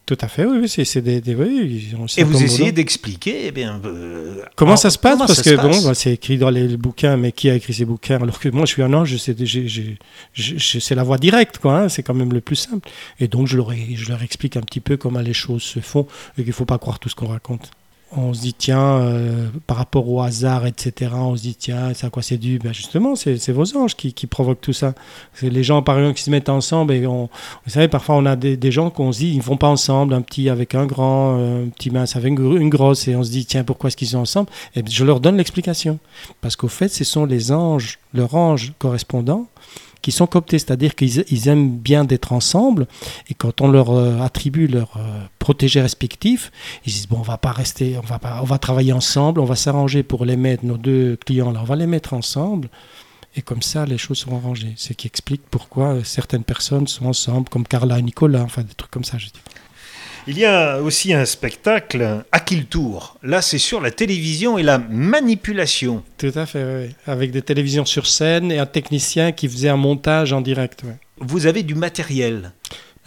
Tout 0.05 0.17
à 0.19 0.27
fait, 0.27 0.45
oui, 0.45 0.57
oui, 0.63 0.85
c'est 0.85 1.01
des, 1.01 1.21
des- 1.21 1.33
oui, 1.33 1.89
Et 2.17 2.23
vous 2.23 2.43
essayez 2.43 2.73
d'expliquer, 2.73 3.45
eh 3.47 3.51
bien, 3.51 3.79
euh, 3.85 4.41
Comment 4.57 4.71
alors, 4.71 4.79
ça 4.79 4.89
se 4.89 4.97
passe? 4.97 5.17
Parce 5.17 5.41
que 5.41 5.55
bon, 5.55 5.81
bah, 5.87 5.93
c'est 5.93 6.11
écrit 6.11 6.37
dans 6.37 6.49
les 6.49 6.75
bouquins, 6.75 7.15
mais 7.15 7.31
qui 7.31 7.49
a 7.49 7.55
écrit 7.55 7.73
ces 7.73 7.85
bouquins? 7.85 8.17
Alors 8.21 8.37
que 8.37 8.49
moi, 8.49 8.65
je 8.65 8.73
suis 8.73 8.83
un 8.83 8.91
ange, 8.93 9.15
c'est 9.15 10.95
la 10.95 11.03
voie 11.03 11.17
directe, 11.17 11.57
quoi. 11.59 11.79
hein, 11.83 11.89
c'est 11.89 12.03
quand 12.03 12.13
même 12.13 12.33
le 12.33 12.41
plus 12.41 12.57
simple. 12.57 12.89
Et 13.21 13.29
donc, 13.29 13.47
je 13.47 13.55
leur, 13.55 13.71
je 13.73 14.09
leur 14.09 14.21
explique 14.23 14.57
un 14.57 14.61
petit 14.61 14.81
peu 14.81 14.97
comment 14.97 15.21
les 15.21 15.33
choses 15.33 15.63
se 15.63 15.79
font 15.79 16.05
et 16.37 16.41
qu'il 16.41 16.47
ne 16.47 16.53
faut 16.53 16.65
pas 16.65 16.77
croire 16.79 16.99
tout 16.99 17.07
ce 17.07 17.15
qu'on 17.15 17.27
raconte. 17.27 17.71
On 18.15 18.31
se 18.33 18.41
dit, 18.41 18.53
tiens, 18.53 18.79
euh, 18.79 19.47
par 19.65 19.77
rapport 19.77 20.07
au 20.07 20.21
hasard, 20.21 20.67
etc., 20.67 21.11
on 21.15 21.35
se 21.35 21.41
dit, 21.41 21.55
tiens, 21.55 21.93
c'est 21.95 22.05
à 22.05 22.09
quoi 22.11 22.21
c'est 22.21 22.37
dû? 22.37 22.59
Ben 22.59 22.71
Justement, 22.71 23.15
c'est 23.15 23.49
vos 23.51 23.75
anges 23.75 23.95
qui, 23.95 24.13
qui 24.13 24.27
provoquent 24.27 24.61
tout 24.61 24.71
ça. 24.73 24.93
C'est 25.33 25.49
les 25.49 25.63
gens, 25.63 25.81
par 25.81 25.97
exemple, 25.97 26.15
qui 26.17 26.23
se 26.23 26.29
mettent 26.29 26.49
ensemble. 26.49 26.93
Et 26.93 27.07
on, 27.07 27.23
vous 27.65 27.71
savez, 27.71 27.87
parfois, 27.87 28.15
on 28.15 28.25
a 28.27 28.35
des, 28.35 28.55
des 28.55 28.71
gens 28.71 28.91
qu'on 28.91 29.11
se 29.11 29.17
dit, 29.19 29.31
ils 29.31 29.37
ne 29.37 29.41
vont 29.43 29.57
pas 29.57 29.67
ensemble, 29.67 30.13
un 30.13 30.21
petit 30.21 30.49
avec 30.49 30.75
un 30.75 30.85
grand, 30.85 31.35
un 31.39 31.69
petit 31.69 31.89
mince 31.89 32.15
avec 32.15 32.29
une, 32.29 32.39
gr- 32.39 32.59
une 32.61 32.69
grosse. 32.69 33.07
Et 33.07 33.15
on 33.15 33.23
se 33.23 33.31
dit, 33.31 33.45
tiens, 33.45 33.63
pourquoi 33.63 33.87
est-ce 33.87 33.97
qu'ils 33.97 34.09
sont 34.09 34.19
ensemble? 34.19 34.49
Et 34.75 34.83
je 34.87 35.03
leur 35.03 35.19
donne 35.19 35.37
l'explication. 35.37 35.97
Parce 36.41 36.55
qu'au 36.55 36.67
fait, 36.67 36.89
ce 36.89 37.03
sont 37.03 37.25
les 37.25 37.51
anges, 37.51 37.97
leurs 38.13 38.35
anges 38.35 38.73
correspondants, 38.77 39.47
qui 40.03 40.11
sont 40.11 40.27
cooptés, 40.27 40.59
c'est-à-dire 40.59 40.93
qu'ils 40.93 41.23
ils 41.29 41.47
aiment 41.47 41.77
bien 41.77 42.03
d'être 42.03 42.33
ensemble, 42.33 42.85
et 43.29 43.33
quand 43.33 43.61
on 43.61 43.67
leur 43.69 43.89
euh, 43.89 44.19
attribue 44.19 44.67
leurs 44.67 44.97
euh, 44.97 45.21
protégés 45.39 45.81
respectifs, 45.81 46.51
ils 46.85 46.91
disent 46.93 47.07
bon, 47.07 47.17
on 47.19 47.23
va 47.23 47.37
pas 47.37 47.53
rester, 47.53 47.97
on 47.97 48.05
va 48.05 48.19
pas, 48.19 48.39
on 48.41 48.45
va 48.45 48.59
travailler 48.59 48.93
ensemble, 48.93 49.39
on 49.39 49.45
va 49.45 49.55
s'arranger 49.55 50.03
pour 50.03 50.25
les 50.25 50.35
mettre, 50.35 50.65
nos 50.65 50.77
deux 50.77 51.17
clients 51.25 51.51
là, 51.51 51.61
on 51.61 51.65
va 51.65 51.77
les 51.77 51.87
mettre 51.87 52.13
ensemble, 52.13 52.67
et 53.35 53.41
comme 53.41 53.61
ça 53.61 53.85
les 53.85 53.97
choses 53.97 54.19
seront 54.19 54.37
arrangées. 54.37 54.73
Ce 54.75 54.91
qui 54.91 55.07
explique 55.07 55.41
pourquoi 55.49 56.03
certaines 56.03 56.43
personnes 56.43 56.87
sont 56.87 57.05
ensemble, 57.05 57.47
comme 57.47 57.65
Carla 57.65 57.97
et 57.97 58.03
Nicolas, 58.03 58.43
enfin 58.43 58.61
des 58.63 58.75
trucs 58.75 58.91
comme 58.91 59.05
ça. 59.05 59.17
Je 59.17 59.27
dis. 59.27 59.41
Il 60.27 60.37
y 60.37 60.45
a 60.45 60.81
aussi 60.81 61.13
un 61.13 61.25
spectacle, 61.25 62.23
À 62.31 62.39
qui 62.39 62.55
le 62.55 62.63
tour 62.63 63.17
Là, 63.23 63.41
c'est 63.41 63.57
sur 63.57 63.81
la 63.81 63.91
télévision 63.91 64.57
et 64.57 64.63
la 64.63 64.77
manipulation. 64.77 66.03
Tout 66.17 66.31
à 66.35 66.45
fait, 66.45 66.63
oui, 66.63 66.95
avec 67.05 67.31
des 67.31 67.41
télévisions 67.41 67.85
sur 67.85 68.07
scène 68.07 68.51
et 68.51 68.59
un 68.59 68.65
technicien 68.65 69.33
qui 69.33 69.49
faisait 69.49 69.69
un 69.69 69.77
montage 69.77 70.31
en 70.31 70.41
direct. 70.41 70.83
Vous 71.17 71.45
avez 71.45 71.63
du 71.63 71.75
matériel. 71.75 72.53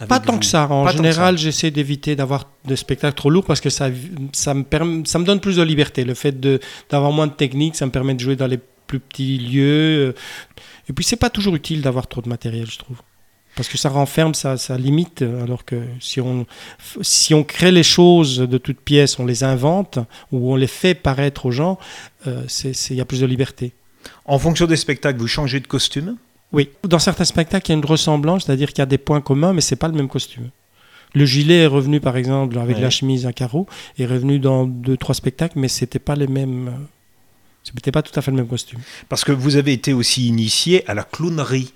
Pas 0.07 0.19
tant 0.19 0.33
vous. 0.33 0.39
que 0.39 0.45
ça. 0.45 0.67
En 0.69 0.85
Pas 0.85 0.91
général, 0.91 1.39
j'essaie 1.39 1.71
d'éviter 1.71 2.15
d'avoir 2.15 2.51
de 2.65 2.75
spectacles 2.75 3.15
trop 3.15 3.31
lourds 3.31 3.45
parce 3.45 3.61
que 3.61 3.71
ça, 3.71 3.89
ça, 4.31 4.53
me 4.53 4.63
permet, 4.63 5.01
ça 5.05 5.17
me 5.17 5.25
donne 5.25 5.39
plus 5.39 5.55
de 5.55 5.63
liberté. 5.63 6.03
Le 6.03 6.13
fait 6.13 6.39
d'avoir 6.89 7.11
moins 7.11 7.25
de 7.25 7.33
technique, 7.33 7.75
ça 7.75 7.87
me 7.87 7.91
permet 7.91 8.13
de 8.13 8.19
jouer 8.19 8.35
dans 8.35 8.45
les 8.45 8.59
plus 8.85 8.99
petits 8.99 9.39
lieux. 9.39 10.13
Et 10.87 10.93
puis, 10.93 11.03
c'est 11.03 11.15
pas 11.15 11.31
toujours 11.31 11.55
utile 11.55 11.81
d'avoir 11.81 12.05
trop 12.05 12.21
de 12.21 12.29
matériel, 12.29 12.67
je 12.69 12.77
trouve. 12.77 12.97
Parce 13.57 13.67
que 13.67 13.77
ça 13.77 13.89
renferme, 13.89 14.33
ça, 14.33 14.55
ça 14.55 14.77
limite. 14.77 15.23
Alors 15.23 15.65
que 15.65 15.81
si 15.99 16.21
on, 16.21 16.45
si 17.01 17.33
on 17.33 17.43
crée 17.43 17.71
les 17.71 17.83
choses 17.83 18.37
de 18.37 18.57
toutes 18.57 18.79
pièces, 18.79 19.19
on 19.19 19.25
les 19.25 19.43
invente 19.43 19.99
ou 20.31 20.53
on 20.53 20.55
les 20.55 20.67
fait 20.67 20.93
paraître 20.93 21.47
aux 21.47 21.51
gens, 21.51 21.77
euh, 22.27 22.43
il 22.89 22.95
y 22.95 23.01
a 23.01 23.05
plus 23.05 23.19
de 23.19 23.25
liberté. 23.25 23.73
En 24.25 24.39
fonction 24.39 24.67
des 24.67 24.77
spectacles, 24.77 25.19
vous 25.19 25.27
changez 25.27 25.59
de 25.59 25.67
costume? 25.67 26.15
Oui, 26.53 26.69
dans 26.83 26.99
certains 26.99 27.25
spectacles, 27.25 27.65
il 27.67 27.73
y 27.73 27.75
a 27.75 27.79
une 27.79 27.85
ressemblance, 27.85 28.45
c'est-à-dire 28.45 28.69
qu'il 28.69 28.79
y 28.79 28.83
a 28.83 28.85
des 28.85 28.97
points 28.97 29.19
communs, 29.19 29.51
mais 29.51 29.59
c'est 29.61 29.75
pas 29.75 29.89
le 29.89 29.95
même 29.95 30.07
costume. 30.07 30.49
Le 31.13 31.25
gilet 31.25 31.63
est 31.63 31.67
revenu, 31.67 31.99
par 31.99 32.15
exemple, 32.15 32.57
avec 32.59 32.77
Ouais. 32.77 32.81
la 32.83 32.89
chemise 32.89 33.25
à 33.25 33.33
carreaux, 33.33 33.65
est 33.97 34.05
revenu 34.05 34.39
dans 34.39 34.65
deux, 34.65 34.95
trois 34.97 35.15
spectacles, 35.15 35.57
mais 35.59 35.67
c'était 35.67 35.99
pas 35.99 36.15
les 36.15 36.27
mêmes. 36.27 36.67
euh, 36.67 36.71
C'était 37.63 37.91
pas 37.91 38.01
tout 38.01 38.17
à 38.17 38.21
fait 38.21 38.31
le 38.31 38.37
même 38.37 38.47
costume. 38.47 38.79
Parce 39.09 39.25
que 39.25 39.33
vous 39.33 39.57
avez 39.57 39.73
été 39.73 39.91
aussi 39.91 40.27
initié 40.27 40.87
à 40.89 40.93
la 40.93 41.03
clownerie 41.03 41.73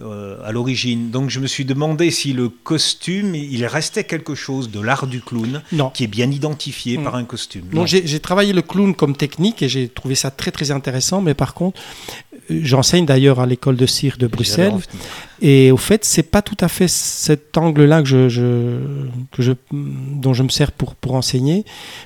euh, 0.00 0.36
à 0.44 0.50
l'origine. 0.52 1.10
Donc 1.10 1.30
je 1.30 1.38
me 1.40 1.46
suis 1.46 1.64
demandé 1.64 2.10
si 2.10 2.32
le 2.32 2.48
costume, 2.48 3.34
il 3.34 3.64
restait 3.66 4.04
quelque 4.04 4.34
chose 4.34 4.70
de 4.70 4.80
l'art 4.80 5.06
du 5.06 5.20
clown 5.20 5.62
Non. 5.72 5.90
qui 5.90 6.04
est 6.04 6.08
bien 6.08 6.30
identifié 6.30 6.98
Mm. 6.98 7.04
par 7.04 7.14
un 7.14 7.24
costume. 7.24 7.64
Non, 7.72 7.86
j'ai 7.86 8.06
j'ai 8.06 8.20
travaillé 8.20 8.52
le 8.52 8.62
clown 8.62 8.94
comme 8.94 9.16
technique 9.16 9.62
et 9.62 9.68
j'ai 9.68 9.88
trouvé 9.88 10.14
ça 10.16 10.30
très 10.30 10.50
très 10.50 10.70
intéressant, 10.70 11.20
mais 11.22 11.34
par 11.34 11.54
contre, 11.54 11.80
euh, 12.50 12.60
j'enseigne 12.62 13.06
d'ailleurs 13.06 13.38
à 13.40 13.46
l'école 13.46 13.76
de 13.76 13.86
cirque 13.86 14.18
de 14.18 14.26
Bruxelles. 14.26 14.74
Et 15.40 15.70
au 15.70 15.76
fait, 15.76 16.04
c'est 16.04 16.22
pas 16.24 16.42
tout 16.42 16.56
à 16.60 16.68
fait 16.68 16.88
cet 16.88 17.56
angle-là 17.58 18.02
que 18.02 18.08
je, 18.08 18.28
je- 18.28 19.06
que 19.32 19.42
je, 19.42 19.52
dont 19.72 20.32
je 20.34 20.42
me 20.42 20.48
sers 20.48 20.72
pour, 20.72 20.94
pour 20.94 21.14
enseigner. 21.14 21.64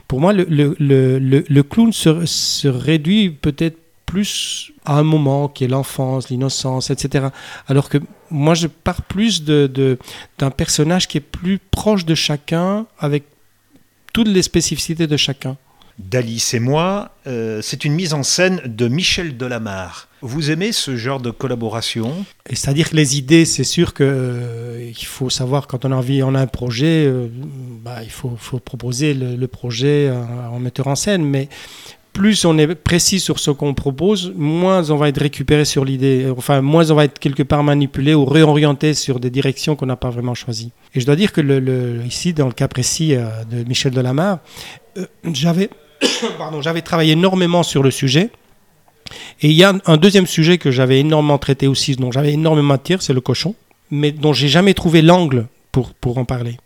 Pour 0.08 0.20
moi, 0.20 0.32
le, 0.32 0.44
le, 0.48 0.74
le, 0.78 1.18
le- 1.18 1.44
le 1.48 1.62
clown 1.62 1.92
se, 1.92 2.26
se 2.26 2.68
réduit 2.68 3.30
peut-être 3.30 3.76
plus 4.12 4.72
à 4.84 4.94
un 4.98 5.02
moment 5.14 5.48
qui 5.48 5.64
est 5.64 5.68
l'enfance, 5.68 6.30
l'innocence, 6.30 6.90
etc. 6.90 7.26
Alors 7.68 7.88
que 7.88 7.98
moi, 8.30 8.54
je 8.54 8.66
pars 8.68 9.02
plus 9.02 9.44
de, 9.44 9.66
de- 9.78 9.98
d'un 10.38 10.50
personnage 10.50 11.06
qui 11.08 11.18
est 11.18 11.28
plus 11.40 11.58
proche 11.58 12.04
de 12.04 12.14
chacun, 12.14 12.86
avec 12.98 13.24
toutes 14.14 14.28
les 14.28 14.42
spécificités 14.42 15.06
de 15.06 15.16
chacun. 15.16 15.56
D'Alice 15.98 16.54
et 16.54 16.60
moi, 16.60 17.10
euh, 17.26 17.60
c'est 17.60 17.84
une 17.84 17.92
mise 17.94 18.14
en 18.14 18.22
scène 18.22 18.60
de 18.64 18.86
Michel 18.86 19.36
Delamarre. 19.36 20.06
Vous 20.22 20.50
aimez 20.52 20.70
ce 20.72 20.96
genre 20.96 21.20
de 21.20 21.30
collaboration? 21.32 22.24
C'est-à-dire 22.48 22.90
que 22.90 22.96
les 22.96 23.18
idées, 23.18 23.44
c'est 23.44 23.64
sûr 23.76 23.94
que 23.94 24.04
euh, 24.04 24.92
faut 25.04 25.28
savoir 25.30 25.66
quand 25.66 25.84
on 25.84 25.90
a 25.92 25.96
envie, 25.96 26.22
on 26.22 26.34
a 26.36 26.40
un 26.40 26.46
projet, 26.46 27.04
euh, 27.06 27.26
bah, 27.84 28.04
il 28.04 28.10
faut, 28.10 28.34
faut 28.38 28.60
proposer 28.60 29.12
le, 29.12 29.34
le 29.36 29.48
projet 29.48 30.10
en, 30.10 30.54
en 30.54 30.58
metteur 30.60 30.86
en 30.86 30.94
scène. 30.94 31.24
Mais 31.24 31.48
plus 32.18 32.44
on 32.44 32.58
est 32.58 32.74
précis 32.74 33.20
sur 33.20 33.38
ce 33.38 33.52
qu'on 33.52 33.74
propose, 33.74 34.32
moins 34.36 34.90
on 34.90 34.96
va 34.96 35.08
être 35.08 35.20
récupéré 35.20 35.64
sur 35.64 35.84
l'idée. 35.84 36.26
Enfin, 36.36 36.60
moins 36.62 36.90
on 36.90 36.96
va 36.96 37.04
être 37.04 37.20
quelque 37.20 37.44
part 37.44 37.62
manipulé 37.62 38.12
ou 38.12 38.24
réorienté 38.24 38.92
sur 38.92 39.20
des 39.20 39.30
directions 39.30 39.76
qu'on 39.76 39.86
n'a 39.86 39.94
pas 39.94 40.10
vraiment 40.10 40.34
choisies. 40.34 40.72
Et 40.96 41.00
je 41.00 41.06
dois 41.06 41.14
dire 41.14 41.32
que 41.32 41.40
ici, 42.04 42.32
dans 42.32 42.46
le 42.46 42.52
cas 42.52 42.66
précis 42.66 43.14
euh, 43.14 43.28
de 43.48 43.62
Michel 43.62 43.92
Delamarre, 43.92 44.40
euh, 44.96 45.06
j'avais, 45.32 45.70
travaillé 46.82 47.12
énormément 47.12 47.62
sur 47.62 47.84
le 47.84 47.92
sujet. 47.92 48.30
Et 49.40 49.50
il 49.50 49.54
y 49.54 49.62
a 49.62 49.72
un 49.86 49.96
deuxième 49.96 50.26
sujet 50.26 50.58
que 50.58 50.72
j'avais 50.72 50.98
énormément 50.98 51.38
traité 51.38 51.68
aussi, 51.68 51.94
dont 51.94 52.10
j'avais 52.10 52.32
énormément 52.32 52.74
de 52.74 52.78
matière, 52.80 53.00
c'est 53.00 53.14
le 53.14 53.20
cochon, 53.20 53.54
mais 53.92 54.10
dont 54.10 54.32
j'ai 54.32 54.48
jamais 54.48 54.74
trouvé 54.74 55.02
l'angle 55.02 55.46
pour, 55.70 55.94
pour 55.94 56.18
en 56.18 56.24
parler. 56.24 56.56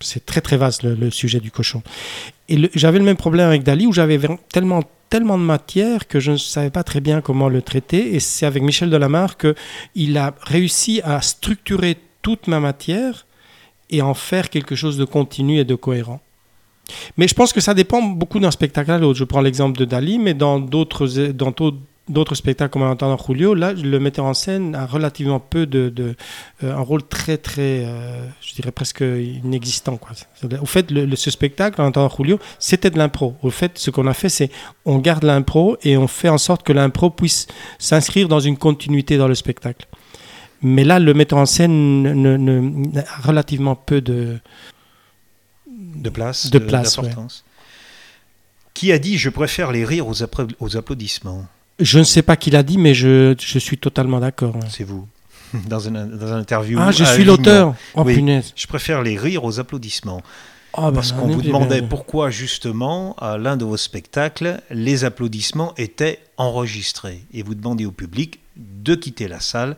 C'est 0.00 0.26
très 0.26 0.40
très 0.40 0.56
vaste 0.56 0.82
le, 0.82 1.10
sujet 1.10 1.40
du 1.40 1.50
cochon. 1.50 1.82
Et 2.48 2.70
j'avais 2.74 2.98
le 2.98 3.04
même 3.04 3.16
problème 3.16 3.48
avec 3.48 3.62
Dali 3.62 3.86
où 3.86 3.92
j'avais 3.92 4.18
tellement 4.52 4.82
tellement 5.08 5.38
de 5.38 5.44
matière 5.44 6.08
que 6.08 6.18
je 6.18 6.32
ne 6.32 6.36
savais 6.36 6.70
pas 6.70 6.82
très 6.82 7.00
bien 7.00 7.20
comment 7.20 7.48
le 7.48 7.62
traiter. 7.62 8.14
Et 8.14 8.20
c'est 8.20 8.44
avec 8.46 8.62
Michel 8.62 8.90
Delamarre 8.90 9.36
que 9.36 9.54
il 9.94 10.18
a 10.18 10.34
réussi 10.42 11.00
à 11.04 11.20
structurer 11.22 11.96
toute 12.22 12.48
ma 12.48 12.60
matière 12.60 13.26
et 13.90 14.02
en 14.02 14.14
faire 14.14 14.50
quelque 14.50 14.74
chose 14.74 14.98
de 14.98 15.04
continu 15.04 15.58
et 15.58 15.64
de 15.64 15.74
cohérent. 15.74 16.20
Mais 17.16 17.28
je 17.28 17.34
pense 17.34 17.52
que 17.52 17.60
ça 17.60 17.74
dépend 17.74 18.02
beaucoup 18.02 18.38
d'un 18.38 18.50
spectacle 18.50 18.90
à 18.90 18.98
l'autre. 18.98 19.18
Je 19.18 19.24
prends 19.24 19.40
l'exemple 19.40 19.78
de 19.78 19.84
Dali, 19.84 20.18
mais 20.18 20.34
dans 20.34 20.58
d'autres 20.60 21.06
dans 21.32 21.52
d'autres- 22.08 22.34
spectacles 22.34 22.70
comme 22.72 22.82
Entendant 22.82 23.18
Julio, 23.26 23.54
là, 23.54 23.72
le 23.72 23.98
metteur 23.98 24.24
en 24.24 24.34
scène 24.34 24.74
a 24.74 24.86
relativement 24.86 25.40
peu 25.40 25.66
de, 25.66 25.88
de- 25.88 26.14
euh, 26.62 26.74
un 26.74 26.80
rôle 26.80 27.02
très 27.02 27.36
très, 27.38 27.84
euh, 27.84 28.26
je 28.40 28.54
dirais 28.54 28.72
presque 28.72 29.00
inexistant. 29.00 29.96
Quoi. 29.96 30.10
Au 30.60 30.66
fait, 30.66 30.90
le, 30.90 31.04
le- 31.06 31.16
ce 31.16 31.30
spectacle, 31.30 31.80
en 31.80 31.86
Entendant 31.86 32.14
Julio, 32.16 32.38
c'était 32.58 32.90
de 32.90 32.98
l'impro. 32.98 33.36
Au 33.42 33.50
fait, 33.50 33.78
ce 33.78 33.90
qu'on 33.90 34.06
a 34.06 34.14
fait, 34.14 34.28
c'est 34.28 34.50
on 34.84 34.98
garde 34.98 35.24
l'impro 35.24 35.76
et 35.82 35.96
on 35.96 36.06
fait 36.06 36.28
en 36.28 36.38
sorte 36.38 36.62
que 36.62 36.72
l'impro 36.72 37.10
puisse 37.10 37.46
s'inscrire 37.78 38.28
dans 38.28 38.40
une 38.40 38.56
continuité 38.56 39.18
dans 39.18 39.28
le 39.28 39.34
spectacle. 39.34 39.86
Mais 40.62 40.84
là, 40.84 40.98
le 40.98 41.12
metteur 41.12 41.38
en 41.38 41.46
scène 41.46 42.02
ne- 42.02 42.36
ne- 42.36 42.98
a 43.00 43.20
relativement 43.22 43.74
peu 43.74 44.00
de, 44.00 44.38
de 45.68 46.08
place 46.10 46.50
De 46.50 46.58
place, 46.58 46.96
d'importance 46.96 47.44
Qui 48.74 48.92
a 48.92 48.98
dit 48.98 49.18
je 49.18 49.28
préfère 49.30 49.72
les 49.72 49.84
rires 49.84 50.06
aux 50.06 50.76
applaudissements? 50.76 51.46
Je 51.78 51.98
ne 51.98 52.04
sais 52.04 52.22
pas 52.22 52.36
qui 52.36 52.50
l'a 52.50 52.62
dit, 52.62 52.78
mais 52.78 52.94
je, 52.94 53.34
je 53.38 53.58
suis 53.58 53.78
totalement 53.78 54.20
d'accord. 54.20 54.54
C'est 54.70 54.84
vous. 54.84 55.06
Dans 55.68 55.78
une, 55.78 56.06
dans 56.18 56.26
une 56.28 56.34
interview. 56.40 56.78
Ah, 56.80 56.90
je 56.90 57.04
suis 57.04 57.24
l'auteur 57.24 57.74
Oh 57.94 58.02
Oui. 58.04 58.14
punaise 58.14 58.52
Je 58.56 58.66
préfère 58.66 59.02
les 59.02 59.16
rires 59.16 59.44
aux 59.44 59.60
applaudissements. 59.60 60.20
Ah, 60.74 60.90
ben, 60.90 60.94
Parce 60.96 61.12
on 61.12 61.16
qu'on 61.16 61.28
vous 61.28 61.40
demandait 61.42 61.80
bien. 61.80 61.88
pourquoi 61.88 62.30
justement 62.30 63.14
à 63.18 63.38
l'un 63.38 63.56
de 63.56 63.64
vos 63.64 63.76
spectacles 63.76 64.60
les 64.70 65.04
applaudissements 65.04 65.72
étaient 65.76 66.18
enregistrés 66.36 67.24
et 67.32 67.42
vous 67.42 67.54
demandiez 67.54 67.86
au 67.86 67.92
public 67.92 68.40
de 68.56 68.94
quitter 68.94 69.28
la 69.28 69.40
salle 69.40 69.76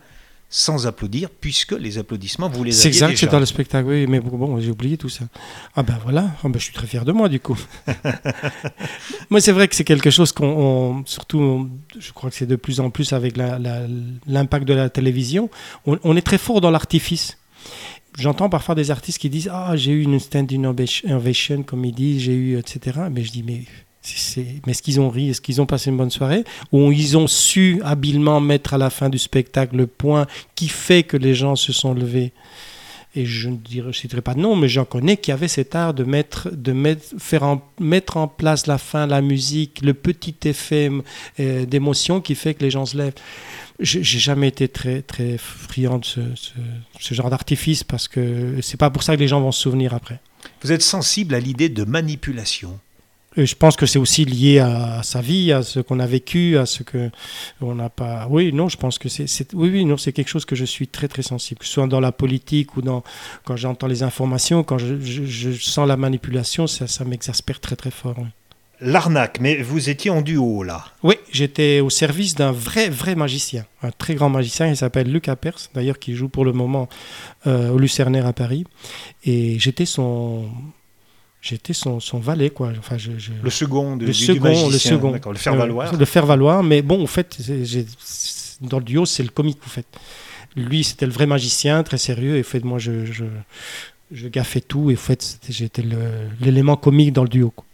sans 0.51 0.87
applaudir 0.87 1.29
puisque 1.29 1.73
les 1.73 1.99
applaudissements 1.99 2.49
vous 2.49 2.65
les 2.65 2.73
C'est 2.73 2.87
aviez 2.89 2.97
exact, 2.97 3.09
déjà. 3.11 3.21
c'est 3.21 3.33
dans 3.33 3.39
le 3.41 3.45
spectacle, 3.47 3.89
oui, 3.89 4.07
mais 4.07 4.19
bon, 4.21 4.59
j'ai 4.61 4.71
oublié 4.71 4.97
tout 4.97 5.11
ça. 5.11 5.27
Ah 5.77 5.83
ben 5.83 5.99
voilà, 6.03 6.31
Ah 6.43 6.49
ben, 6.49 6.55
je 6.59 6.65
suis 6.65 6.73
très 6.73 6.87
fier 6.87 7.05
de 7.05 7.13
moi 7.13 7.29
du 7.29 7.39
coup. 7.41 7.59
moi 9.31 9.41
c'est 9.41 9.53
vrai 9.53 9.69
que 9.69 9.75
c'est 9.75 9.85
quelque 9.85 10.11
chose 10.11 10.33
qu'on, 10.33 10.47
on- 10.47 11.03
surtout, 11.07 11.39
on- 11.39 11.71
je 11.99 12.13
crois 12.13 12.31
que 12.31 12.37
c'est 12.37 12.47
de 12.47 12.57
plus 12.57 12.81
en 12.81 12.91
plus 12.91 13.13
avec 13.13 13.37
l'impact 14.27 14.67
de 14.67 14.75
la 14.75 14.89
télévision, 14.91 15.51
on, 15.87 15.99
on 16.03 16.17
est 16.17 16.23
très 16.23 16.39
fort 16.39 16.61
dans 16.61 16.71
l'artifice. 16.71 17.37
J'entends 18.19 18.49
parfois 18.49 18.75
des 18.75 18.91
artistes 18.91 19.19
qui 19.19 19.31
disent 19.31 19.49
Ah, 19.53 19.77
j'ai 19.77 19.93
eu 19.93 20.03
une 20.03 20.19
standing 20.19 20.65
ovation, 20.67 21.15
ovation, 21.17 21.63
comme 21.63 21.85
ils 21.85 21.95
disent, 21.95 22.23
j'ai 22.23 22.35
eu, 22.35 22.59
etc. 22.59 22.99
Mais 23.13 23.23
je 23.23 23.31
dis 23.31 23.43
Mais, 23.45 23.63
c'est- 23.65 23.67
c'est- 23.67 23.88
mais 24.67 24.73
est-ce 24.73 24.83
qu'ils 24.83 25.01
ont 25.01 25.11
ri? 25.11 25.31
Est-ce 25.31 25.41
qu'ils 25.41 25.61
ont 25.61 25.67
passé 25.67 25.91
une 25.91 25.97
bonne 25.97 26.11
soirée? 26.11 26.45
Ou 26.73 26.93
ils 26.93 27.17
ont 27.17 27.27
su 27.27 27.81
habilement 27.85 28.41
mettre 28.41 28.75
à 28.75 28.79
la 28.79 28.91
fin 28.91 29.09
du 29.09 29.19
spectacle 29.19 29.77
le 29.77 29.87
point 29.87 30.27
qui 30.55 30.69
fait 30.69 31.03
que 31.03 31.17
les 31.17 31.35
gens 31.35 31.57
se 31.57 31.73
sont 31.73 31.95
levés? 31.95 32.33
Et 33.17 33.25
je 33.25 33.49
ne 33.49 33.93
citerai 33.93 34.21
pas 34.21 34.35
de 34.35 34.39
nom, 34.41 34.55
mais 34.55 34.69
j'en 34.69 34.85
connais 34.85 35.17
qui 35.17 35.33
avaient 35.33 35.49
cet 35.49 35.75
art 35.75 35.95
de 35.95 36.05
mettre, 36.05 36.51
de 36.53 36.73
mettre, 36.73 37.03
faire 37.19 37.43
en, 37.43 37.67
mettre 37.81 38.17
en 38.19 38.29
place 38.29 38.67
la 38.67 38.77
fin, 38.79 39.07
la 39.07 39.23
musique, 39.23 39.81
le 39.83 39.95
petit 39.95 40.37
effet 40.45 40.91
euh, 41.41 41.65
d'émotion 41.65 42.21
qui 42.21 42.35
fait 42.35 42.53
que 42.55 42.63
les 42.63 42.71
gens 42.71 42.85
se 42.85 42.97
lèvent. 42.99 43.15
J'ai 43.81 44.03
jamais 44.03 44.49
été 44.49 44.69
très, 44.69 45.03
très 45.03 45.39
friand 45.39 45.99
de 45.99 46.05
ce, 46.05 46.21
ce- 46.35 46.51
ce 47.01 47.15
genre 47.15 47.31
d'artifice 47.31 47.83
parce 47.83 48.09
que 48.09 48.57
c'est 48.61 48.77
pas 48.77 48.91
pour 48.91 49.03
ça 49.03 49.15
que 49.17 49.21
les 49.21 49.29
gens 49.29 49.41
vont 49.41 49.53
se 49.53 49.63
souvenir 49.63 49.95
après. 49.95 50.21
Vous 50.63 50.71
êtes 50.73 50.83
sensible 50.83 51.35
à 51.35 51.41
l'idée 51.41 51.69
de 51.71 51.85
manipulation. 51.85 52.79
Et 53.37 53.47
je 53.47 53.55
pense 53.55 53.77
que 53.77 53.87
c'est 53.87 53.99
aussi 53.99 54.25
lié 54.25 54.59
à, 54.59 55.03
sa 55.05 55.21
vie, 55.21 55.53
à 55.53 55.63
ce 55.63 55.81
qu'on 55.81 56.01
a 56.01 56.07
vécu, 56.07 56.57
à 56.59 56.67
ce 56.67 56.83
que 56.83 57.11
on 57.61 57.75
n'a 57.75 57.89
pas. 57.91 58.27
Oui, 58.31 58.53
non, 58.53 58.69
je 58.69 58.77
pense 58.77 58.99
que 58.99 59.09
c'est. 59.09 59.27
c'est- 59.27 59.55
Oui, 59.55 59.69
oui, 59.71 59.85
non, 59.85 59.97
c'est 59.97 60.13
quelque 60.13 60.29
chose 60.29 60.45
que 60.45 60.57
je 60.57 60.65
suis 60.65 60.89
très, 60.89 61.09
très 61.09 61.23
sensible, 61.23 61.61
que 61.61 61.67
ce 61.67 61.73
soit 61.75 61.87
dans 61.87 62.01
la 62.01 62.11
politique 62.11 62.77
ou 62.77 62.83
dans 62.83 63.05
quand 63.45 63.57
j'entends 63.57 63.87
les 63.87 64.03
informations, 64.03 64.65
quand 64.65 64.79
je, 64.79 64.99
je- 65.01 65.25
je 65.25 65.51
sens 65.53 65.87
la 65.87 65.97
manipulation, 65.97 66.67
ça, 66.67 66.87
ça 66.87 67.05
m'exaspère 67.05 67.61
très, 67.61 67.77
très 67.77 67.91
fort. 67.91 68.15
oui. 68.19 68.25
L'arnaque, 68.81 69.41
mais 69.41 69.57
vous 69.61 69.91
étiez 69.91 70.09
en 70.09 70.23
duo 70.23 70.63
là. 70.63 70.85
Oui, 71.03 71.17
j'étais 71.33 71.81
au 71.81 71.91
service 71.91 72.37
d'un 72.37 72.53
vrai, 72.53 72.89
vrai 72.89 73.17
magicien, 73.17 73.65
un 73.83 73.91
très 73.91 74.15
grand 74.15 74.29
magicien, 74.31 74.69
il 74.69 74.77
s'appelle 74.77 75.11
Luc 75.11 75.29
Appers, 75.29 75.59
d'ailleurs, 75.75 75.99
qui 75.99 76.15
joue 76.15 76.29
pour 76.29 76.45
le 76.45 76.53
moment 76.53 76.89
euh, 77.49 77.71
au 77.71 77.79
Lucernaire 77.79 78.25
à 78.25 78.33
Paris. 78.33 78.65
Et 79.25 79.59
j'étais 79.59 79.85
son. 79.85 80.49
J'étais 81.41 81.73
son, 81.73 82.01
son 82.01 82.19
valet, 82.19 82.51
quoi. 82.51 82.73
Enfin, 82.79 82.99
je, 82.99 83.13
je- 83.17 83.31
Le 83.43 83.51
second 83.51 83.97
de, 83.97 84.07
le 84.07 84.13
du, 84.13 84.19
du 84.19 84.25
second, 84.27 84.45
magicien, 84.67 84.71
le 84.71 84.79
second. 84.99 85.31
le 85.31 85.39
faire 85.39 85.55
valoir. 85.55 85.95
Euh, 85.95 85.97
le 85.97 86.05
faire 86.05 86.27
valoir, 86.27 86.63
mais 86.65 86.83
bon, 86.83 87.01
au 87.03 87.07
fait, 87.07 87.39
dans 88.61 88.79
le 88.79 88.85
duo, 88.85 89.07
c'est 89.07 89.23
le 89.23 89.29
comique, 89.29 89.59
au 89.65 89.69
fait. 89.71 89.87
Lui, 90.57 90.83
c'était 90.83 91.07
le 91.07 91.13
vrai 91.13 91.27
magicien, 91.27 91.83
très 91.85 91.99
sérieux, 91.99 92.37
et 92.37 92.41
au 92.41 92.45
fait, 92.45 92.65
moi, 92.65 92.79
je, 92.81 93.05
je, 93.05 93.25
je 94.11 94.27
gaffais 94.29 94.61
tout, 94.61 94.91
et 94.91 94.95
au 94.95 94.97
fait, 94.97 95.39
j'étais 95.49 95.85
l'élément 96.41 96.77
comique 96.77 97.13
dans 97.13 97.23
le 97.23 97.29
duo. 97.29 97.51
quoi. 97.55 97.65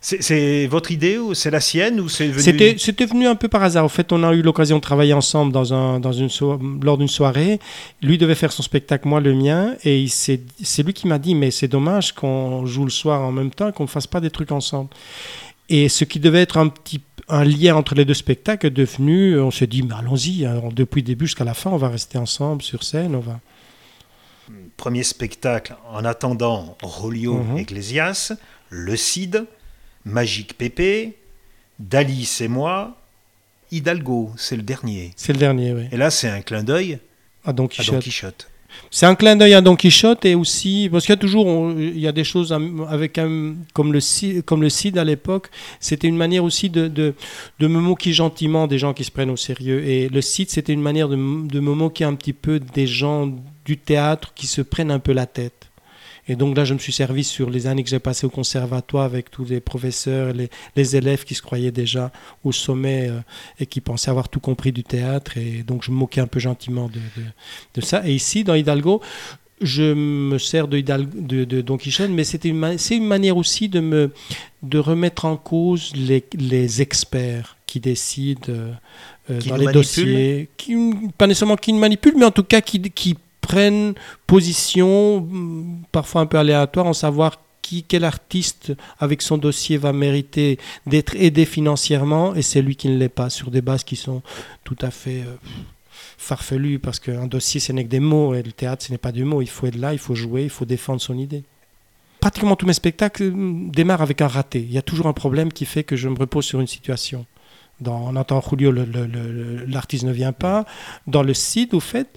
C'est 0.00 0.66
votre 0.68 0.92
idée 0.92 1.18
ou 1.18 1.34
c'est 1.34 1.50
la 1.50 1.60
sienne 1.60 1.98
ou 2.00 2.08
c'est 2.08 2.28
venu 2.28 2.42
C'était 2.42 2.76
c'était 2.78 3.06
venu 3.06 3.26
un 3.26 3.34
peu 3.34 3.48
par 3.48 3.62
hasard. 3.62 3.84
En 3.84 3.88
fait, 3.88 4.12
on 4.12 4.22
a 4.22 4.32
eu 4.34 4.42
l'occasion 4.42 4.76
de 4.76 4.82
travailler 4.82 5.12
ensemble 5.14 5.52
dans 5.52 5.74
un, 5.74 5.98
dans 6.00 6.12
une 6.12 6.28
so- 6.28 6.60
lors 6.82 6.96
d'une 6.98 7.08
soirée. 7.08 7.58
Lui 8.02 8.16
devait 8.18 8.34
faire 8.36 8.52
son 8.52 8.62
spectacle, 8.62 9.08
moi 9.08 9.20
le 9.20 9.34
mien. 9.34 9.74
Et 9.84 10.06
c'est 10.08 10.40
lui 10.84 10.92
qui 10.92 11.08
m'a 11.08 11.18
dit 11.18 11.34
Mais 11.34 11.50
c'est 11.50 11.68
dommage 11.68 12.12
qu'on 12.12 12.66
joue 12.66 12.84
le 12.84 12.90
soir 12.90 13.22
en 13.22 13.32
même 13.32 13.50
temps, 13.50 13.72
qu'on 13.72 13.84
ne 13.84 13.88
fasse 13.88 14.06
pas 14.06 14.20
des 14.20 14.30
trucs 14.30 14.52
ensemble. 14.52 14.90
Et 15.68 15.88
ce 15.88 16.04
qui 16.04 16.20
devait 16.20 16.42
être 16.42 16.58
un 16.58 16.68
petit 16.68 17.00
un 17.28 17.42
lien 17.42 17.74
entre 17.74 17.96
les 17.96 18.04
deux 18.04 18.14
spectacles 18.14 18.68
est 18.68 18.70
devenu, 18.70 19.40
on 19.40 19.50
s'est 19.50 19.66
dit, 19.66 19.82
mais 19.82 19.94
allons-y, 19.94 20.46
alors, 20.46 20.72
depuis 20.72 21.00
le 21.00 21.06
début 21.06 21.26
jusqu'à 21.26 21.42
la 21.42 21.54
fin, 21.54 21.70
on 21.70 21.76
va 21.76 21.88
rester 21.88 22.18
ensemble 22.18 22.62
sur 22.62 22.84
scène, 22.84 23.16
on 23.16 23.20
va. 23.20 23.40
Premier 24.76 25.02
spectacle 25.02 25.74
en 25.92 26.04
attendant 26.04 26.76
Rolio 26.82 27.34
Mhm. 27.42 27.58
Ecclesias, 27.58 28.32
Le 28.68 28.94
Cid, 28.96 29.44
Magique 30.06 30.56
Pépé, 30.56 31.14
Dalice 31.78 32.40
et 32.40 32.48
moi, 32.48 32.96
Hidalgo, 33.72 34.30
c'est 34.36 34.56
le 34.56 34.62
dernier. 34.62 35.10
C'est 35.16 35.32
le 35.32 35.38
dernier, 35.38 35.72
oui. 35.74 35.82
Et 35.92 35.96
là, 35.96 36.10
c'est 36.10 36.28
un 36.28 36.40
clin 36.40 36.62
d'œil 36.62 36.98
À 37.44 37.52
Don 37.52 37.66
Quichotte. 37.66 38.48
C'est 38.90 39.06
un 39.06 39.14
clin 39.14 39.36
d'œil 39.36 39.54
à 39.54 39.60
Don 39.62 39.74
Quichotte 39.74 40.24
et 40.26 40.34
aussi 40.34 40.88
parce 40.92 41.04
qu'il 41.06 41.12
y 41.14 41.18
a 41.18 41.20
toujours 41.20 41.46
on- 41.46 41.76
il 41.78 41.98
y 41.98 42.06
a 42.06 42.12
des 42.12 42.24
choses 42.24 42.56
avec 42.88 43.16
un, 43.18 43.54
comme 43.72 43.92
le 43.92 44.00
Cid, 44.00 44.42
comme 44.44 44.60
le 44.62 44.68
Cid 44.68 44.98
à 44.98 45.04
l'époque, 45.04 45.48
c'était 45.80 46.08
une 46.08 46.16
manière 46.16 46.44
aussi 46.44 46.68
de, 46.68 46.86
de, 46.86 47.14
de 47.58 47.66
me 47.68 47.80
moquer 47.80 48.12
gentiment 48.12 48.66
des 48.66 48.78
gens 48.78 48.92
qui 48.92 49.02
se 49.04 49.10
prennent 49.10 49.30
au 49.30 49.36
sérieux 49.36 49.82
et 49.84 50.08
le 50.10 50.20
Cid 50.20 50.50
c'était 50.50 50.74
une 50.74 50.82
manière 50.82 51.08
de 51.08 51.16
me 51.16 51.74
moquer 51.74 52.04
un 52.04 52.14
petit 52.14 52.34
peu 52.34 52.60
des 52.60 52.86
gens 52.86 53.32
du 53.64 53.78
théâtre 53.78 54.32
qui 54.34 54.46
se 54.46 54.60
prennent 54.60 54.90
un 54.90 54.98
peu 55.00 55.12
la 55.12 55.26
tête. 55.26 55.65
Et 56.28 56.36
donc 56.36 56.56
là, 56.56 56.64
je 56.64 56.74
me 56.74 56.78
suis 56.78 56.92
servi 56.92 57.22
sur 57.24 57.50
les 57.50 57.66
années 57.66 57.84
que 57.84 57.90
j'ai 57.90 57.98
passées 58.00 58.26
au 58.26 58.30
conservatoire 58.30 59.04
avec 59.04 59.30
tous 59.30 59.44
les 59.44 59.60
professeurs, 59.60 60.32
les, 60.32 60.50
les 60.74 60.96
élèves 60.96 61.24
qui 61.24 61.34
se 61.34 61.42
croyaient 61.42 61.70
déjà 61.70 62.10
au 62.42 62.52
sommet 62.52 63.08
euh, 63.08 63.20
et 63.60 63.66
qui 63.66 63.80
pensaient 63.80 64.10
avoir 64.10 64.28
tout 64.28 64.40
compris 64.40 64.72
du 64.72 64.82
théâtre. 64.82 65.36
Et 65.38 65.62
donc 65.62 65.84
je 65.84 65.90
me 65.90 65.96
moquais 65.96 66.20
un 66.20 66.26
peu 66.26 66.40
gentiment 66.40 66.88
de, 66.88 66.94
de- 67.16 67.30
de 67.74 67.80
ça. 67.80 68.06
Et 68.08 68.14
ici, 68.14 68.42
dans 68.44 68.54
Hidalgo, 68.54 69.00
je 69.62 69.94
me 69.94 70.36
sers 70.38 70.68
de, 70.68 70.76
Hidalgo- 70.78 71.08
de, 71.14 71.44
de 71.44 71.60
Don 71.62 71.78
Quichotte, 71.78 72.10
mais 72.10 72.24
une, 72.44 72.76
c'est 72.76 72.96
une 72.96 73.06
manière 73.06 73.36
aussi 73.36 73.68
de, 73.68 73.80
me, 73.80 74.12
de 74.62 74.78
remettre 74.78 75.24
en 75.24 75.36
cause 75.36 75.92
les, 75.94 76.24
les 76.34 76.82
experts 76.82 77.56
qui 77.66 77.80
décident 77.80 78.48
euh, 78.50 79.38
Qui 79.40 79.48
dans 79.48 79.56
les 79.56 79.64
dossiers, 79.72 80.48
qui, 80.56 80.76
pas 81.16 81.26
nécessairement 81.26 81.56
qui 81.56 81.72
nous 81.72 81.78
manipulent, 81.78 82.16
mais 82.18 82.26
en 82.26 82.30
tout 82.30 82.44
cas 82.44 82.60
qui, 82.60 82.80
qui 82.82 83.16
prennent 83.46 83.94
position, 84.26 85.18
hum, 85.18 85.82
parfois 85.92 86.20
un 86.22 86.26
peu 86.26 86.38
aléatoire, 86.38 86.86
en 86.86 86.92
savoir 86.92 87.40
qui, 87.62 87.84
quel 87.84 88.04
artiste 88.04 88.72
avec 88.98 89.22
son 89.22 89.38
dossier 89.38 89.76
va 89.76 89.92
mériter 89.92 90.58
d'être 90.86 91.14
aidé 91.16 91.44
financièrement 91.44 92.34
et 92.34 92.42
c'est 92.42 92.60
lui 92.60 92.74
qui 92.74 92.88
ne 92.88 92.98
l'est 92.98 93.08
pas, 93.08 93.30
sur 93.30 93.52
des 93.52 93.60
bases 93.60 93.84
qui 93.84 93.96
sont 93.96 94.22
tout 94.64 94.76
à 94.82 94.90
fait 94.90 95.22
euh, 95.22 95.36
farfelues, 96.18 96.80
parce 96.80 96.98
qu'un 96.98 97.26
dossier, 97.26 97.60
ce 97.60 97.72
n'est 97.72 97.84
que 97.84 97.88
des 97.88 98.00
mots, 98.00 98.34
et 98.34 98.42
le 98.42 98.52
théâtre, 98.52 98.84
ce 98.84 98.90
n'est 98.90 98.98
pas 98.98 99.12
du 99.12 99.24
mot. 99.24 99.42
Il 99.42 99.48
faut 99.48 99.66
être 99.68 99.76
là, 99.76 99.92
il 99.92 99.98
faut 99.98 100.16
jouer, 100.16 100.42
il 100.42 100.50
faut 100.50 100.64
défendre 100.64 101.00
son 101.00 101.16
idée. 101.16 101.44
Pratiquement 102.20 102.56
tous 102.56 102.66
mes 102.66 102.72
spectacles 102.72 103.24
hum, 103.24 103.70
démarrent 103.70 104.02
avec 104.02 104.20
un 104.22 104.28
raté. 104.28 104.58
Il 104.58 104.72
y 104.72 104.78
a 104.78 104.82
toujours 104.82 105.06
un 105.06 105.12
problème 105.12 105.52
qui 105.52 105.66
fait 105.66 105.84
que 105.84 105.94
je 105.94 106.08
me 106.08 106.18
repose 106.18 106.44
sur 106.44 106.60
une 106.60 106.66
situation. 106.66 107.26
Dans, 107.80 108.08
on 108.08 108.16
entend 108.16 108.40
Julio, 108.40 108.72
l'artiste 109.68 110.04
ne 110.04 110.12
vient 110.12 110.32
pas. 110.32 110.64
Dans 111.06 111.22
le 111.22 111.34
site, 111.34 111.74
au 111.74 111.80
fait, 111.80 112.08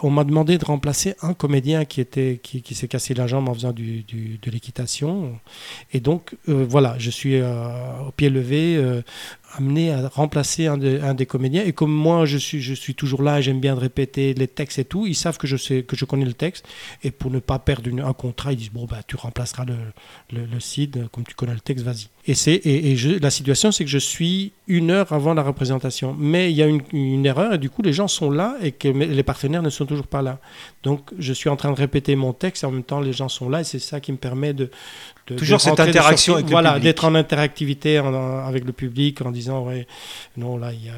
on 0.00 0.10
m'a 0.10 0.24
demandé 0.24 0.58
de 0.58 0.64
remplacer 0.64 1.14
un 1.22 1.34
comédien 1.34 1.84
qui, 1.84 2.00
était, 2.00 2.40
qui, 2.42 2.74
s'est 2.74 2.88
cassé 2.88 3.14
la 3.14 3.26
jambe 3.26 3.48
en 3.48 3.54
faisant 3.54 3.72
du- 3.72 4.04
de 4.04 4.50
l'équitation. 4.50 5.38
Et 5.92 6.00
donc, 6.00 6.36
euh, 6.48 6.64
voilà, 6.68 6.96
je 6.98 7.10
suis 7.10 7.36
euh, 7.36 8.08
au 8.08 8.12
pied 8.12 8.30
levé, 8.30 8.76
euh, 8.76 9.02
amené 9.56 9.92
à 9.92 10.08
remplacer 10.08 10.66
un, 10.66 10.76
de- 10.76 11.00
un 11.02 11.14
des 11.14 11.26
comédiens. 11.26 11.64
Et 11.64 11.72
comme 11.72 11.92
moi, 11.92 12.26
je 12.26 12.36
suis, 12.36 12.60
je 12.60 12.74
suis 12.74 12.94
toujours 12.94 13.22
là, 13.22 13.40
j'aime 13.40 13.60
bien 13.60 13.74
répéter 13.74 14.34
les 14.34 14.48
textes 14.48 14.78
et 14.78 14.84
tout, 14.84 15.06
ils 15.06 15.14
savent 15.14 15.38
que 15.38 15.46
je, 15.46 15.56
sais, 15.56 15.82
que 15.82 15.96
je 15.96 16.04
connais 16.04 16.24
le 16.24 16.34
texte. 16.34 16.66
Et 17.02 17.10
pour 17.10 17.30
ne 17.30 17.38
pas 17.38 17.58
perdre 17.58 17.90
un 18.04 18.12
contrat, 18.12 18.52
ils 18.52 18.56
disent 18.56 18.70
Bon, 18.72 18.84
bah, 18.84 19.00
tu 19.06 19.16
remplaceras 19.16 19.64
le, 19.64 20.46
le, 20.46 20.60
CID, 20.60 21.08
comme 21.10 21.24
tu 21.24 21.34
connais 21.34 21.54
le 21.54 21.60
texte, 21.60 21.84
vas-y. 21.84 22.08
Et, 22.26 22.34
c'est, 22.34 22.54
et, 22.54 22.96
la 23.20 23.30
situation, 23.30 23.72
c'est 23.72 23.84
que 23.84 23.90
je 23.90 23.98
suis 23.98 24.52
une 24.66 24.90
heure 24.90 25.12
avant 25.12 25.32
la 25.32 25.42
représentation. 25.42 26.14
Mais 26.18 26.50
il 26.50 26.56
y 26.56 26.62
a 26.62 26.66
une, 26.66 26.82
une 26.92 27.24
erreur, 27.24 27.54
et 27.54 27.58
du 27.58 27.70
coup, 27.70 27.82
les 27.82 27.92
gens 27.92 28.08
sont 28.08 28.30
là 28.30 28.56
et 28.62 28.72
que 28.72 28.88
les 28.88 29.22
partenaires 29.22 29.62
ne 29.62 29.70
sont 29.70 29.86
toujours 29.86 30.06
pas 30.06 30.22
là. 30.22 30.38
Donc, 30.82 31.10
je 31.18 31.32
suis 31.32 31.48
en 31.48 31.56
train 31.56 31.70
de 31.70 31.76
répéter 31.76 32.16
mon 32.16 32.32
texte 32.32 32.62
et 32.62 32.66
en 32.66 32.70
même 32.70 32.82
temps, 32.82 33.00
les 33.00 33.12
gens 33.12 33.28
sont 33.28 33.48
là 33.48 33.60
et 33.60 33.64
c'est 33.64 33.78
ça 33.78 34.00
qui 34.00 34.12
me 34.12 34.18
permet 34.18 34.52
de. 34.52 34.70
De- 35.28 35.36
Toujours 35.36 35.58
de 35.58 35.62
cette 35.62 35.80
interaction 35.80 36.32
sortir. 36.32 36.34
avec 36.34 36.44
le 36.46 36.50
Voilà, 36.50 36.78
d'être 36.80 37.04
en 37.04 37.14
interactivité 37.14 37.98
en- 38.00 38.12
en- 38.14 38.46
avec 38.46 38.64
le 38.64 38.72
public 38.72 39.20
en 39.22 39.30
disant 39.30 39.62
Ouais, 39.66 39.86
non, 40.36 40.56
là, 40.56 40.72
il 40.72 40.84
y 40.84 40.88
a. 40.88 40.92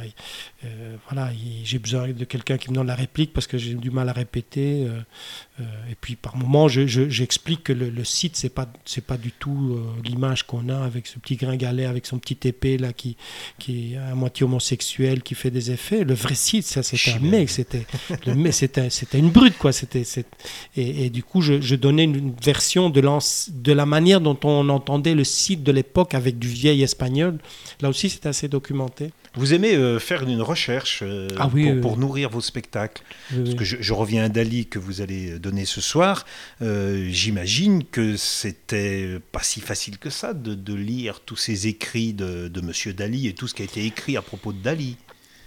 euh, 0.64 0.96
voilà, 1.10 1.32
il- 1.32 1.64
j'ai 1.64 1.78
besoin 1.78 2.08
de 2.08 2.24
quelqu'un 2.24 2.58
qui 2.58 2.70
me 2.70 2.74
donne 2.74 2.86
la 2.86 2.94
réplique 2.94 3.32
parce 3.32 3.46
que 3.46 3.56
j'ai 3.58 3.74
du 3.74 3.90
mal 3.90 4.08
à 4.08 4.12
répéter. 4.12 4.84
euh, 4.86 5.00
euh, 5.60 5.62
et 5.90 5.94
puis, 6.00 6.16
par 6.16 6.36
moment, 6.36 6.68
je- 6.68 6.86
je- 6.86 7.08
j'explique 7.08 7.64
que 7.64 7.72
le, 7.72 7.88
le 7.90 8.04
site, 8.04 8.36
c'est 8.36 8.48
pas, 8.50 8.66
c'est 8.84 9.04
pas 9.04 9.16
du 9.16 9.32
tout 9.32 9.78
l'image 10.04 10.46
qu'on 10.46 10.68
a 10.68 10.76
avec 10.84 11.06
ce 11.06 11.18
petit 11.18 11.36
gringalet, 11.36 11.84
avec 11.86 12.06
son 12.06 12.18
petit 12.18 12.38
épée 12.48 12.78
là 12.78 12.92
qui, 12.92 13.16
qui 13.58 13.92
est 13.92 13.96
à 13.96 14.14
moitié 14.14 14.44
homosexuel, 14.44 15.22
qui 15.22 15.34
fait 15.34 15.50
des 15.50 15.70
effets. 15.70 16.04
Le 16.04 16.14
vrai 16.14 16.34
site, 16.34 16.64
ça, 16.66 16.82
c'était 16.82 17.12
un 17.12 17.20
mec, 17.20 17.48
c'était, 17.50 17.86
mec, 18.34 18.52
c'était, 18.54 18.90
c'était 18.90 19.18
une 19.18 19.30
brute, 19.30 19.56
quoi. 19.58 19.72
C'était, 19.72 20.02
et, 20.76 21.06
et 21.06 21.10
du 21.10 21.22
coup, 21.22 21.40
je, 21.40 21.60
je 21.60 21.74
donnais 21.74 22.04
une 22.04 22.34
version 22.42 22.90
de, 22.90 23.00
de 23.00 23.72
la 23.72 23.86
manière 23.86 24.20
dont 24.20 24.38
on 24.44 24.68
entendait 24.68 25.14
le 25.14 25.24
site 25.24 25.62
de 25.62 25.72
l'époque 25.72 26.14
avec 26.14 26.38
du 26.38 26.48
vieil 26.48 26.82
espagnol. 26.82 27.38
Là 27.80 27.88
aussi, 27.88 28.10
c'est 28.10 28.26
assez 28.26 28.48
documenté. 28.48 29.10
Vous 29.34 29.54
aimez 29.54 29.74
euh, 29.74 29.98
faire 30.00 30.24
une 30.24 30.42
recherche 30.42 31.00
euh, 31.02 31.28
Ah 31.38 31.48
oui, 31.52 31.80
pour, 31.80 31.96
nourrir 31.96 32.30
vos 32.30 32.40
spectacles. 32.40 33.02
Oui, 33.30 33.38
Parce 33.38 33.50
oui. 33.50 33.56
que 33.56 33.64
je, 33.64 33.76
je 33.80 33.92
reviens 33.92 34.24
à 34.24 34.28
Dali 34.28 34.66
que 34.66 34.78
vous 34.80 35.00
allez 35.02 35.38
donner 35.38 35.64
ce 35.64 35.80
soir. 35.80 36.26
Euh, 36.62 37.08
J'imagine 37.10 37.84
que 37.84 38.16
c'était 38.16 39.18
pas 39.30 39.42
si 39.42 39.60
facile 39.60 39.98
que 39.98 40.10
ça 40.10 40.34
de, 40.34 40.54
de 40.54 40.74
lire 40.74 41.20
tous 41.20 41.36
ces 41.36 41.68
écrits 41.68 42.12
de, 42.12 42.48
de 42.48 42.60
Monsieur 42.60 42.92
Dali 42.92 43.28
et 43.28 43.34
tout 43.34 43.46
ce 43.46 43.54
qui 43.54 43.62
a 43.62 43.64
été 43.64 43.84
écrit 43.84 44.16
à 44.16 44.22
propos 44.22 44.52
de 44.52 44.58
Dali. 44.62 44.96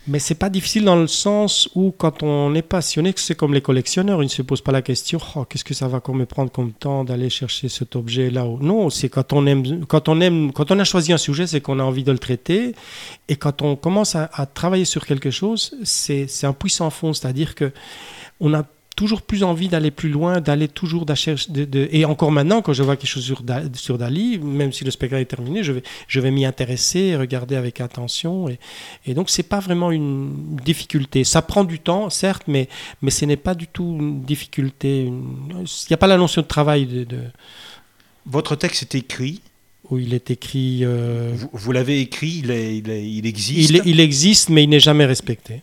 Mais 0.05 0.19
c'est 0.19 0.35
pas 0.35 0.49
difficile 0.49 0.83
dans 0.83 0.97
le 0.97 1.07
sens 1.07 1.69
où 1.75 1.93
quand 1.97 2.23
on 2.23 2.53
est 2.55 2.61
passionné, 2.61 3.13
c'est 3.15 3.35
comme 3.35 3.53
les 3.53 3.61
collectionneurs, 3.61 4.21
ils 4.21 4.25
ne 4.25 4.31
se 4.31 4.41
posent 4.41 4.61
pas 4.61 4.73
la 4.73 4.81
question 4.81 5.17
oh, 5.35 5.45
qu'est-ce 5.45 5.63
que 5.63 5.73
ça 5.73 5.87
va 5.87 6.01
me 6.09 6.25
prendre 6.25 6.51
comme 6.51 6.73
temps 6.73 7.05
d'aller 7.05 7.29
chercher 7.29 7.69
cet 7.69 7.95
objet 7.95 8.29
là 8.29 8.45
ou 8.45 8.57
non, 8.59 8.89
c'est 8.89 9.07
quand 9.07 9.31
on 9.31 9.45
aime 9.45 9.85
quand 9.85 10.09
on 10.09 10.19
aime 10.19 10.51
quand 10.51 10.71
on 10.71 10.79
a 10.79 10.83
choisi 10.83 11.13
un 11.13 11.17
sujet, 11.17 11.47
c'est 11.47 11.61
qu'on 11.61 11.79
a 11.79 11.83
envie 11.83 12.03
de 12.03 12.11
le 12.11 12.19
traiter. 12.19 12.75
Et 13.29 13.37
quand 13.37 13.61
on 13.61 13.77
commence 13.77 14.15
à, 14.15 14.29
à 14.33 14.45
travailler 14.45 14.85
sur 14.85 15.05
quelque 15.05 15.31
chose, 15.31 15.73
c'est 15.83 16.27
un 16.43 16.53
puissant 16.53 16.89
fond, 16.89 17.13
c'est-à-dire 17.13 17.55
que 17.55 17.71
on 18.41 18.53
a 18.53 18.63
toujours 18.95 19.21
plus 19.21 19.43
envie 19.43 19.67
d'aller 19.69 19.91
plus 19.91 20.09
loin, 20.09 20.39
d'aller 20.41 20.67
toujours 20.67 21.05
d'acheter 21.05 21.35
de, 21.49 21.65
de- 21.65 21.89
et 21.91 22.05
encore 22.05 22.31
maintenant 22.31 22.61
quand 22.61 22.73
je 22.73 22.83
vois 22.83 22.95
quelque 22.95 23.09
chose 23.09 23.23
sur, 23.25 23.41
sur 23.73 23.97
Dali, 23.97 24.37
même 24.39 24.71
si 24.71 24.83
le 24.83 24.91
spectacle 24.91 25.21
est 25.21 25.25
terminé, 25.25 25.63
je 25.63 25.71
vais 25.71 25.83
je 26.07 26.19
vais 26.19 26.31
m'y 26.31 26.45
intéresser, 26.45 27.15
regarder 27.15 27.55
avec 27.55 27.81
attention 27.81 28.49
et, 28.49 28.59
et 29.05 29.13
donc, 29.13 29.29
c'est 29.29 29.43
pas 29.43 29.59
vraiment 29.59 29.91
une 29.91 30.55
difficulté. 30.63 31.23
Ça 31.23 31.41
prend 31.41 31.63
du 31.63 31.79
temps, 31.79 32.09
certes, 32.09 32.43
mais, 32.47 32.69
mais 33.01 33.11
ce 33.11 33.25
n'est 33.25 33.35
pas 33.37 33.55
du 33.55 33.67
tout 33.67 33.97
une 33.99 34.21
difficulté. 34.21 35.03
une- 35.05 35.39
Il 35.59 35.87
n'y 35.89 35.93
a 35.93 35.97
pas 35.97 36.07
la 36.07 36.17
notion 36.17 36.41
de 36.41 36.47
travail 36.47 36.85
de, 36.85 37.03
de- 37.03 37.17
Votre 38.25 38.55
texte 38.55 38.83
est 38.83 38.95
écrit. 38.95 39.41
où 39.89 39.97
il 39.97 40.13
est 40.13 40.31
écrit. 40.31 40.79
euh, 40.83 41.31
Vous, 41.35 41.49
vous 41.51 41.71
l'avez 41.73 41.99
écrit. 41.99 42.41
Il, 42.43 42.51
est- 42.51 42.77
il 42.77 42.89
est- 42.89 43.09
il 43.11 43.25
existe. 43.25 43.69
il, 43.69 43.81
il 43.85 43.99
existe, 43.99 44.49
mais 44.49 44.63
il 44.63 44.69
n'est 44.69 44.79
jamais 44.79 45.05
respecté. 45.05 45.61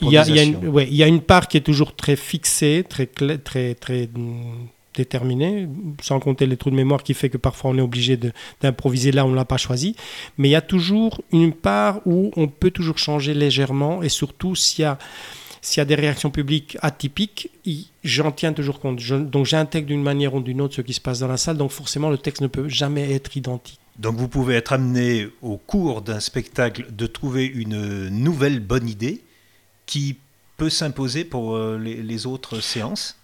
Il 0.00 0.08
y, 0.10 0.16
a, 0.16 0.26
il, 0.26 0.34
y 0.34 0.38
a 0.38 0.42
une, 0.42 0.52
L'improvisation. 0.54 0.72
ouais, 0.72 0.88
il 0.90 0.94
y 0.96 1.02
a 1.02 1.06
une 1.06 1.20
part 1.20 1.46
qui 1.48 1.56
est 1.58 1.60
toujours 1.60 1.94
très 1.94 2.16
fixée, 2.16 2.84
très, 2.88 3.06
très, 3.06 3.74
très 3.74 4.08
hum, 4.16 4.68
déterminée, 4.96 5.68
sans 6.02 6.20
compter 6.20 6.46
les 6.46 6.56
trous 6.56 6.70
de 6.70 6.76
mémoire 6.76 7.02
qui 7.02 7.14
fait 7.14 7.28
que 7.28 7.36
parfois 7.36 7.70
on 7.72 7.78
est 7.78 7.82
obligé 7.82 8.18
d'improviser 8.62 9.12
là 9.12 9.24
où 9.24 9.28
on 9.28 9.32
ne 9.32 9.36
l'a 9.36 9.44
pas 9.44 9.56
choisi. 9.56 9.96
Mais 10.38 10.48
il 10.48 10.52
y 10.52 10.56
a 10.56 10.60
toujours 10.62 11.20
une 11.32 11.52
part 11.52 12.00
où 12.06 12.30
on 12.36 12.46
peut 12.48 12.70
toujours 12.70 12.98
changer 12.98 13.34
légèrement 13.34 14.02
et 14.02 14.08
surtout 14.08 14.54
s'il 14.54 14.82
y 14.82 14.86
a, 14.86 14.98
s'il 15.60 15.80
y 15.80 15.82
a 15.82 15.84
des 15.84 15.96
réactions 15.96 16.30
publiques 16.30 16.78
atypiques, 16.80 17.50
j'en 18.04 18.30
tiens 18.32 18.52
toujours 18.52 18.78
compte. 18.80 19.00
Je- 19.00 19.16
donc 19.16 19.46
j'intègre 19.46 19.88
d'une 19.88 20.02
manière 20.02 20.34
ou 20.34 20.40
d'une 20.40 20.60
autre 20.60 20.76
ce 20.76 20.80
qui 20.82 20.92
se 20.94 21.00
passe 21.00 21.18
dans 21.18 21.28
la 21.28 21.36
salle, 21.38 21.56
donc 21.56 21.72
forcément 21.72 22.08
le 22.08 22.18
texte 22.18 22.40
ne 22.42 22.46
peut 22.46 22.68
jamais 22.68 23.12
être 23.12 23.36
identique. 23.36 23.80
Donc 23.98 24.16
vous 24.16 24.28
pouvez 24.28 24.54
être 24.54 24.72
amené 24.72 25.28
au 25.42 25.56
cours 25.56 26.02
d'un 26.02 26.20
spectacle 26.20 26.86
de 26.90 27.06
trouver 27.06 27.44
une 27.46 28.08
nouvelle 28.10 28.60
bonne 28.60 28.88
idée 28.88 29.20
qui 29.86 30.16
peut 30.56 30.70
s'imposer 30.70 31.24
pour 31.24 31.56
euh, 31.56 31.78
les, 31.78 31.96
les 32.02 32.26
autres 32.26 32.60
séances. 32.60 33.16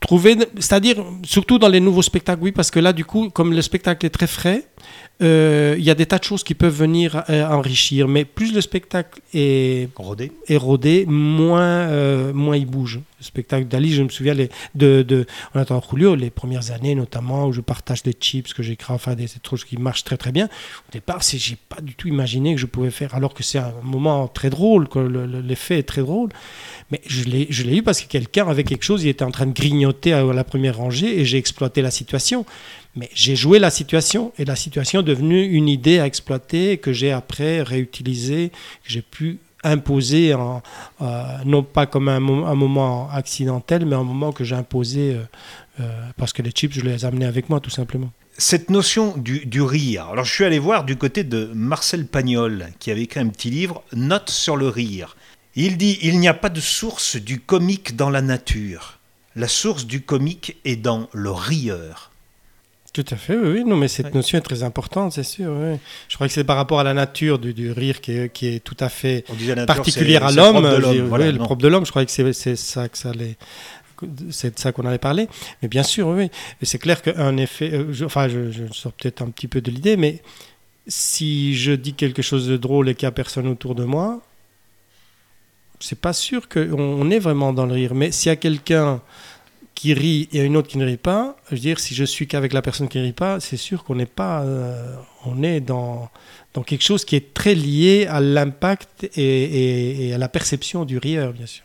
trouver, 0.00 0.36
c'est-à-dire 0.56 1.04
surtout 1.24 1.58
dans 1.58 1.68
les 1.68 1.80
nouveaux 1.80 2.02
spectacles, 2.02 2.42
oui, 2.42 2.52
parce 2.52 2.70
que 2.70 2.80
là, 2.80 2.92
du 2.92 3.04
coup, 3.04 3.30
comme 3.30 3.52
le 3.52 3.62
spectacle 3.62 4.06
est 4.06 4.10
très 4.10 4.26
frais, 4.26 4.64
euh, 5.22 5.76
il 5.78 5.84
y 5.84 5.90
a 5.90 5.94
des 5.94 6.06
tas 6.06 6.18
de 6.18 6.24
choses 6.24 6.42
qui 6.42 6.54
peuvent 6.54 6.74
venir 6.74 7.22
euh, 7.30 7.46
enrichir. 7.46 8.08
Mais 8.08 8.24
plus 8.24 8.52
le 8.52 8.60
spectacle 8.60 9.20
est, 9.34 9.88
Rodé. 9.94 10.32
est 10.48 10.56
rodé, 10.56 11.04
moins, 11.06 11.60
euh, 11.62 12.32
moins 12.32 12.56
il 12.56 12.66
bouge. 12.66 13.00
Le 13.22 13.26
spectacle 13.26 13.68
d'Ali, 13.68 13.92
je 13.94 14.02
me 14.02 14.08
souviens 14.08 14.34
les, 14.34 14.48
de, 14.74 15.02
de 15.02 15.26
On 15.54 15.60
attend 15.60 15.80
Julio, 15.88 16.16
les 16.16 16.28
premières 16.30 16.72
années 16.72 16.96
notamment, 16.96 17.46
où 17.46 17.52
je 17.52 17.60
partage 17.60 18.02
des 18.02 18.14
chips 18.14 18.52
que 18.52 18.64
j'écris, 18.64 18.92
enfin 18.92 19.14
des, 19.14 19.26
des 19.26 19.58
qui 19.64 19.76
marchent 19.76 20.02
très 20.02 20.16
très 20.16 20.32
bien. 20.32 20.46
Au 20.46 20.92
départ, 20.92 21.22
c'est, 21.22 21.38
j'ai 21.38 21.56
pas 21.68 21.80
du 21.80 21.94
tout 21.94 22.08
imaginé 22.08 22.52
que 22.52 22.60
je 22.60 22.66
pouvais 22.66 22.90
faire, 22.90 23.14
alors 23.14 23.32
que 23.32 23.44
c'est 23.44 23.58
un 23.58 23.72
moment 23.84 24.26
très 24.26 24.50
drôle, 24.50 24.88
que 24.88 24.98
le- 24.98 25.26
le- 25.26 25.40
l'effet 25.40 25.78
est 25.78 25.84
très 25.84 26.00
drôle. 26.00 26.30
Mais 26.90 27.00
je 27.06 27.22
l'ai, 27.22 27.46
je 27.48 27.62
l'ai 27.62 27.76
eu 27.76 27.82
parce 27.84 28.00
que 28.02 28.08
quelqu'un 28.08 28.48
avait 28.48 28.64
quelque 28.64 28.82
chose, 28.82 29.04
il 29.04 29.08
était 29.08 29.24
en 29.24 29.30
train 29.30 29.46
de 29.46 29.52
grignoter 29.52 30.12
à 30.14 30.24
la 30.24 30.42
première 30.42 30.76
rangée 30.78 31.20
et 31.20 31.24
j'ai 31.24 31.38
exploité 31.38 31.80
la 31.80 31.92
situation. 31.92 32.44
Mais 32.96 33.08
j'ai 33.14 33.36
joué 33.36 33.60
la 33.60 33.70
situation 33.70 34.32
et 34.36 34.44
la 34.44 34.56
situation 34.56 34.98
est 35.00 35.04
devenue 35.04 35.44
une 35.44 35.68
idée 35.68 36.00
à 36.00 36.06
exploiter 36.06 36.76
que 36.78 36.92
j'ai 36.92 37.12
après 37.12 37.62
réutilisée, 37.62 38.50
que 38.84 38.90
j'ai 38.90 39.00
pu 39.02 39.38
imposer, 39.64 40.34
en, 40.34 40.62
euh, 41.00 41.22
non 41.44 41.62
pas 41.62 41.86
comme 41.86 42.08
un, 42.08 42.20
mo- 42.20 42.44
un 42.44 42.54
moment 42.54 43.08
accidentel, 43.10 43.86
mais 43.86 43.96
un 43.96 44.02
moment 44.04 44.32
que 44.32 44.44
j'ai 44.44 44.54
imposé 44.56 45.14
euh, 45.14 45.22
euh, 45.80 46.08
parce 46.16 46.32
que 46.32 46.42
les 46.42 46.50
chips, 46.50 46.74
je 46.74 46.80
les 46.80 47.02
ai 47.02 47.04
amenés 47.06 47.26
avec 47.26 47.48
moi 47.48 47.60
tout 47.60 47.70
simplement. 47.70 48.10
Cette 48.38 48.70
notion 48.70 49.16
du, 49.16 49.44
du 49.46 49.60
rire. 49.62 50.06
Alors 50.12 50.24
je 50.24 50.32
suis 50.32 50.44
allé 50.44 50.58
voir 50.58 50.84
du 50.84 50.96
côté 50.96 51.22
de 51.24 51.50
Marcel 51.54 52.06
Pagnol 52.06 52.68
qui 52.78 52.90
avait 52.90 53.02
écrit 53.02 53.20
un 53.20 53.28
petit 53.28 53.50
livre, 53.50 53.82
Notes 53.92 54.30
sur 54.30 54.56
le 54.56 54.68
rire. 54.68 55.16
Il 55.54 55.76
dit 55.76 55.98
Il 56.02 56.18
n'y 56.18 56.28
a 56.28 56.34
pas 56.34 56.48
de 56.48 56.60
source 56.60 57.16
du 57.16 57.40
comique 57.40 57.94
dans 57.94 58.08
la 58.08 58.22
nature. 58.22 58.98
La 59.36 59.48
source 59.48 59.86
du 59.86 60.00
comique 60.00 60.56
est 60.64 60.76
dans 60.76 61.08
le 61.12 61.30
rieur. 61.30 62.10
Tout 62.92 63.04
à 63.10 63.16
fait, 63.16 63.36
oui, 63.36 63.48
oui. 63.54 63.64
Non, 63.64 63.76
mais 63.76 63.88
cette 63.88 64.06
Ouais. 64.06 64.12
notion 64.14 64.36
est 64.36 64.42
très 64.42 64.62
importante, 64.62 65.12
c'est 65.12 65.22
sûr. 65.22 65.50
oui. 65.58 65.78
Je 66.08 66.14
crois 66.16 66.26
que 66.26 66.32
c'est 66.34 66.44
par 66.44 66.56
rapport 66.56 66.78
à 66.78 66.84
la 66.84 66.92
nature 66.92 67.38
du, 67.38 67.54
du 67.54 67.72
rire 67.72 68.02
qui 68.02 68.12
est, 68.12 68.28
qui 68.30 68.48
est 68.48 68.60
tout 68.62 68.76
à 68.80 68.90
fait 68.90 69.24
nature, 69.30 69.64
particulière 69.66 70.24
à 70.26 70.30
l'homme. 70.32 70.52
propre 70.60 70.68
de 70.70 70.76
je 70.76 70.80
l'homme, 70.82 70.92
dis, 70.92 70.98
voilà, 71.00 71.26
oui, 71.26 71.32
le 71.32 71.38
propre 71.38 71.62
de 71.62 71.68
l'homme, 71.68 71.86
je 71.86 71.90
croyais 71.90 72.04
que 72.06 72.32
c'est 72.32 72.56
ça 72.56 72.88
que 72.90 72.98
ça 72.98 73.10
allait. 73.10 73.36
C'est 74.30 74.54
de 74.56 74.58
ça 74.58 74.72
qu'on 74.72 74.84
allait 74.84 74.98
parler. 74.98 75.26
Mais 75.62 75.68
bien 75.68 75.84
sûr, 75.84 76.08
oui. 76.08 76.28
C'est 76.62 76.78
clair 76.78 77.00
qu'un 77.00 77.36
effet. 77.38 77.70
euh, 77.72 77.92
je- 77.92 78.04
enfin, 78.04 78.28
je, 78.28 78.50
je 78.50 78.64
sors 78.72 78.92
peut-être 78.92 79.22
un 79.22 79.30
petit 79.30 79.48
peu 79.48 79.60
de 79.62 79.70
l'idée, 79.70 79.96
mais 79.96 80.20
si 80.86 81.54
je 81.56 81.72
dis 81.72 81.94
quelque 81.94 82.20
chose 82.20 82.46
de 82.48 82.56
drôle 82.58 82.88
et 82.90 82.94
qu'il 82.94 83.06
n'y 83.06 83.10
a 83.10 83.12
personne 83.12 83.46
autour 83.46 83.74
de 83.74 83.84
moi, 83.84 84.20
c'est 85.80 85.98
pas 85.98 86.12
sûr 86.12 86.48
qu'on 86.48 86.78
on 86.78 87.10
est 87.10 87.18
vraiment 87.20 87.52
dans 87.52 87.64
le 87.66 87.74
rire. 87.74 87.94
Mais 87.94 88.12
s'il 88.12 88.28
y 88.28 88.32
a 88.32 88.36
quelqu'un 88.36 89.00
qui 89.82 89.94
rit 89.94 90.28
et 90.32 90.38
une 90.42 90.56
autre 90.56 90.68
qui 90.68 90.78
ne 90.78 90.84
rit 90.86 90.96
pas, 90.96 91.34
je 91.48 91.56
veux 91.56 91.60
dire, 91.60 91.80
si 91.80 91.92
je 91.96 92.04
suis 92.04 92.28
qu'avec 92.28 92.52
la 92.52 92.62
personne 92.62 92.88
qui 92.88 92.98
ne 92.98 93.02
rit 93.02 93.12
pas, 93.12 93.40
c'est 93.40 93.56
sûr 93.56 93.82
qu'on 93.82 93.96
n'est 93.96 94.06
pas. 94.06 94.42
euh, 94.42 94.94
on 95.24 95.42
est 95.42 95.58
dans, 95.60 96.08
dans 96.54 96.62
quelque 96.62 96.84
chose 96.84 97.04
qui 97.04 97.16
est 97.16 97.34
très 97.34 97.56
lié 97.56 98.06
à 98.08 98.20
l'impact 98.20 99.02
et, 99.16 99.20
et- 99.22 100.06
et 100.08 100.14
à 100.14 100.18
la 100.18 100.28
perception 100.28 100.84
du 100.84 100.98
rieur, 100.98 101.32
bien 101.32 101.46
sûr. 101.46 101.64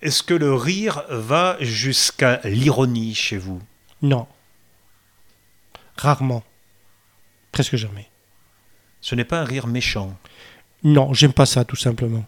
Est-ce 0.00 0.22
que 0.22 0.32
le 0.32 0.54
rire 0.54 1.02
va 1.10 1.58
jusqu'à 1.60 2.40
l'ironie 2.44 3.14
chez 3.14 3.36
vous? 3.36 3.60
Non. 4.00 4.26
Rarement. 5.98 6.42
Presque 7.52 7.76
jamais. 7.76 8.08
Ce 9.02 9.14
n'est 9.14 9.24
pas 9.26 9.40
un 9.40 9.44
rire 9.44 9.66
méchant? 9.66 10.16
Non, 10.82 11.12
j'aime 11.12 11.34
pas 11.34 11.46
ça, 11.46 11.66
tout 11.66 11.76
simplement. 11.76 12.24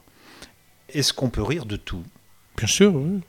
Est-ce 0.90 1.14
qu'on 1.14 1.30
peut 1.30 1.42
rire 1.42 1.64
de 1.64 1.76
tout? 1.76 2.04
Bien 2.58 2.66
sûr, 2.66 2.94
oui. 2.94 3.20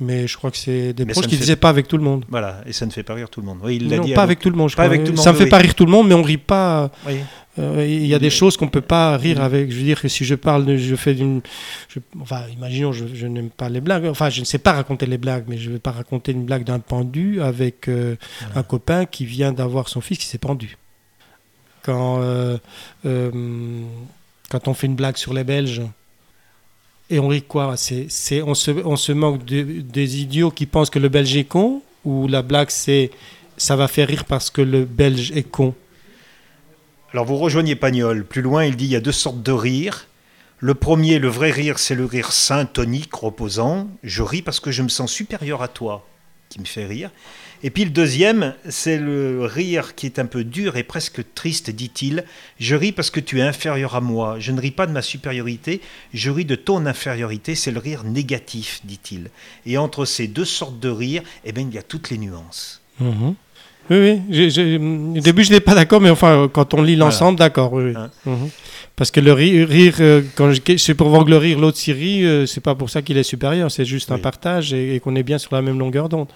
Mais 0.00 0.26
je 0.26 0.36
crois 0.36 0.50
que 0.50 0.56
c'est 0.56 0.92
des 0.94 1.04
Mais 1.04 1.12
proches 1.12 1.26
qui 1.26 1.32
ne 1.32 1.36
fait- 1.36 1.42
disaient 1.44 1.56
pas 1.56 1.68
avec 1.68 1.86
tout 1.86 1.98
le 1.98 2.02
monde. 2.02 2.24
Voilà, 2.30 2.62
et 2.66 2.72
ça 2.72 2.86
ne 2.86 2.90
fait 2.90 3.02
pas 3.02 3.12
rire 3.14 3.28
tout 3.28 3.40
le 3.40 3.46
monde. 3.46 3.58
Oui, 3.62 3.76
il 3.76 3.88
Non, 3.88 4.02
dit 4.02 4.14
pas 4.14 4.22
avec 4.22 4.38
tout 4.40 4.48
le 4.50 4.56
monde, 4.56 4.70
je 4.70 4.76
Pas 4.76 4.84
crois. 4.84 4.94
avec 4.94 5.04
tout 5.06 5.12
le 5.12 5.18
Ça 5.18 5.32
me 5.32 5.36
fait 5.38 5.46
pas 5.46 5.58
rire 5.58 5.74
tout 5.74 5.84
le 5.84 5.90
monde, 5.92 6.08
mais 6.08 6.14
on 6.14 6.22
rit 6.22 6.38
pas. 6.38 6.90
Oui. 7.06 7.16
Euh, 7.58 7.84
Il 7.86 8.06
y 8.06 8.14
a 8.14 8.18
des 8.18 8.30
choses 8.30 8.56
qu'on 8.56 8.68
peut 8.68 8.80
pas 8.80 9.16
rire 9.18 9.42
avec. 9.42 9.70
Je 9.70 9.76
veux 9.76 9.82
dire 9.82 10.00
que 10.00 10.08
si 10.08 10.24
je 10.24 10.34
parle, 10.36 10.64
de- 10.64 10.76
je 10.78 10.94
fais 10.96 11.12
d'une. 11.14 11.42
je- 11.88 11.98
Enfin, 12.20 12.42
imaginons, 12.56 12.92
je, 12.92 13.04
je 13.12 13.26
n'aime 13.26 13.50
pas 13.50 13.68
les 13.68 13.80
blagues. 13.82 14.06
Enfin, 14.06 14.30
je 14.30 14.40
ne 14.40 14.44
sais 14.46 14.58
pas 14.58 14.72
raconter 14.72 15.04
les 15.04 15.18
blagues, 15.18 15.44
mais 15.48 15.58
je 15.58 15.68
ne 15.68 15.74
vais 15.74 15.80
pas 15.80 15.90
raconter 15.90 16.32
une 16.32 16.44
blague 16.44 16.64
d'un 16.64 16.78
pendu 16.78 17.42
avec 17.42 17.88
euh, 17.88 18.16
un 18.54 18.62
copain 18.62 19.04
qui 19.04 19.26
vient 19.26 19.52
d'avoir 19.52 19.88
son 19.88 20.00
fils 20.00 20.16
qui 20.18 20.26
s'est 20.26 20.38
pendu. 20.38 20.78
Quand, 21.82 22.20
euh, 22.22 22.56
euh, 23.04 23.30
quand 24.48 24.68
on 24.68 24.74
fait 24.74 24.86
une 24.86 24.94
blague 24.96 25.16
sur 25.16 25.34
les 25.34 25.44
Belges. 25.44 25.82
Et 27.10 27.18
on 27.18 27.28
rit 27.28 27.42
quoi 27.42 27.76
c'est, 27.76 28.42
on, 28.42 28.54
se, 28.54 28.70
on 28.70 29.14
moque 29.16 29.44
de- 29.44 29.80
des 29.80 30.20
idiots 30.20 30.50
qui 30.50 30.66
pensent 30.66 30.90
que 30.90 31.00
le 31.00 31.08
Belge 31.08 31.36
est 31.36 31.44
con 31.44 31.82
Ou 32.04 32.28
la 32.28 32.42
blague, 32.42 32.70
c'est 32.70 33.10
ça 33.56 33.76
va 33.76 33.88
faire 33.88 34.08
rire 34.08 34.24
parce 34.24 34.48
que 34.48 34.62
le 34.62 34.84
Belge 34.84 35.32
est 35.32 35.42
con? 35.42 35.74
Alors 37.12 37.26
vous 37.26 37.36
rejoignez 37.36 37.74
Pagnol. 37.74 38.24
Plus 38.24 38.42
loin, 38.42 38.64
il 38.64 38.76
dit 38.76 38.84
il 38.86 38.90
y 38.92 38.96
a 38.96 39.00
deux 39.00 39.12
sortes 39.12 39.42
de 39.42 39.52
rire. 39.52 40.06
Le 40.58 40.74
premier, 40.74 41.18
le 41.18 41.28
vrai 41.28 41.50
rire, 41.50 41.78
c'est 41.78 41.94
le 41.94 42.04
rire 42.04 42.32
sain, 42.32 42.64
tonique, 42.64 43.14
reposant. 43.14 43.88
Je 44.02 44.22
ris 44.22 44.42
parce 44.42 44.60
que 44.60 44.70
je 44.70 44.82
me 44.82 44.88
sens 44.88 45.10
supérieur 45.10 45.62
à 45.62 45.68
toi, 45.68 46.06
qui 46.48 46.60
me 46.60 46.64
fait 46.66 46.86
rire. 46.86 47.10
Et 47.62 47.70
puis 47.70 47.84
le 47.84 47.90
deuxième, 47.90 48.54
c'est 48.68 48.96
le 48.98 49.44
rire 49.44 49.94
qui 49.94 50.06
est 50.06 50.18
un 50.18 50.24
peu 50.26 50.44
dur 50.44 50.76
et 50.76 50.82
presque 50.82 51.20
triste, 51.34 51.70
dit-il. 51.70 52.24
Je 52.58 52.74
ris 52.74 52.92
parce 52.92 53.10
que 53.10 53.20
tu 53.20 53.38
es 53.38 53.42
inférieur 53.42 53.94
à 53.94 54.00
moi. 54.00 54.36
Je 54.38 54.52
ne 54.52 54.60
ris 54.60 54.70
pas 54.70 54.86
de 54.86 54.92
ma 54.92 55.02
supériorité, 55.02 55.80
je 56.14 56.30
ris 56.30 56.46
de 56.46 56.54
ton 56.54 56.86
infériorité. 56.86 57.54
C'est 57.54 57.70
le 57.70 57.78
rire 57.78 58.04
négatif, 58.04 58.80
dit-il. 58.84 59.30
Et 59.66 59.76
entre 59.76 60.04
ces 60.06 60.26
deux 60.26 60.46
sortes 60.46 60.80
de 60.80 60.88
rire, 60.88 61.22
eh 61.44 61.52
bien, 61.52 61.66
il 61.68 61.74
y 61.74 61.78
a 61.78 61.82
toutes 61.82 62.08
les 62.10 62.18
nuances. 62.18 62.80
Mhm. 62.98 63.34
Oui, 63.90 64.20
oui. 64.28 65.16
au 65.18 65.20
début, 65.20 65.42
je 65.42 65.50
n'étais 65.50 65.60
pas 65.64 65.74
d'accord, 65.74 66.00
mais 66.00 66.10
enfin, 66.10 66.48
quand 66.52 66.74
on 66.74 66.82
lit 66.82 66.94
l'ensemble, 66.96 67.38
d'accord. 67.38 67.72
Oui, 67.72 67.84
oui. 67.86 67.92
Hein. 67.96 68.10
Mhm. 68.24 68.48
Parce 68.94 69.10
que 69.10 69.20
le 69.20 69.32
ri- 69.32 69.64
rire, 69.64 69.96
euh, 70.00 70.22
quand 70.36 70.52
je- 70.52 70.60
c'est 70.76 70.94
pour 70.94 71.08
voir 71.08 71.24
que 71.24 71.30
le 71.30 71.38
rire, 71.38 71.58
l'autre 71.58 71.76
s'y 71.78 71.92
rit, 71.92 72.24
euh, 72.24 72.46
c'est 72.46 72.60
pas 72.60 72.74
pour 72.74 72.88
ça 72.88 73.02
qu'il 73.02 73.16
est 73.18 73.22
supérieur, 73.24 73.70
c'est 73.70 73.84
juste 73.84 74.12
un 74.12 74.18
partage 74.18 74.72
et, 74.72 74.94
et 74.94 75.00
qu'on 75.00 75.16
est 75.16 75.22
bien 75.22 75.38
sur 75.38 75.54
la 75.54 75.62
même 75.62 75.78
longueur 75.78 76.08
d'onde. 76.08 76.28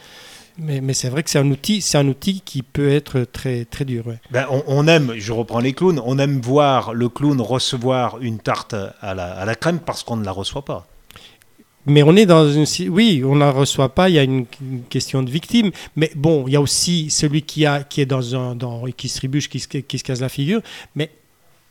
Mais, 0.56 0.80
mais 0.80 0.94
c'est 0.94 1.08
vrai 1.08 1.22
que 1.22 1.30
c'est 1.30 1.38
un 1.38 1.50
outil, 1.50 1.80
c'est 1.80 1.98
un 1.98 2.06
outil 2.06 2.40
qui 2.40 2.62
peut 2.62 2.90
être 2.90 3.22
très 3.24 3.64
très 3.64 3.84
dur. 3.84 4.06
ouais. 4.06 4.20
Ben, 4.30 4.46
on, 4.50 4.62
on 4.68 4.86
aime, 4.86 5.14
je 5.16 5.32
reprends 5.32 5.58
les 5.58 5.72
clowns, 5.72 6.00
on 6.04 6.18
aime 6.18 6.40
voir 6.40 6.94
le 6.94 7.08
clown 7.08 7.40
recevoir 7.40 8.20
une 8.20 8.38
tarte 8.38 8.74
à 8.74 9.14
la, 9.14 9.32
à 9.32 9.44
la 9.44 9.54
crème 9.56 9.80
parce 9.80 10.04
qu'on 10.04 10.16
ne 10.16 10.24
la 10.24 10.30
reçoit 10.32 10.64
pas. 10.64 10.86
Mais 11.86 12.02
on 12.02 12.16
est 12.16 12.26
dans 12.26 12.50
une. 12.50 12.64
Oui, 12.90 13.22
on 13.24 13.34
ne 13.34 13.40
la 13.40 13.50
reçoit 13.50 13.94
pas, 13.94 14.08
il 14.08 14.14
y 14.14 14.18
a 14.18 14.22
une, 14.22 14.46
une 14.60 14.84
question 14.84 15.22
de 15.22 15.30
victime. 15.30 15.70
Mais 15.96 16.10
bon, 16.14 16.46
il 16.46 16.52
y 16.54 16.56
a 16.56 16.60
aussi 16.60 17.10
celui 17.10 17.42
qui, 17.42 17.66
a, 17.66 17.82
qui 17.82 18.00
est 18.00 18.06
dans 18.06 18.34
un. 18.34 18.54
Dans, 18.54 18.84
qui 18.96 19.08
se 19.08 19.26
qui 19.26 19.60
se, 19.60 19.66
qui 19.66 19.98
se 19.98 20.04
casse 20.04 20.20
la 20.20 20.30
figure. 20.30 20.62
Mais 20.94 21.10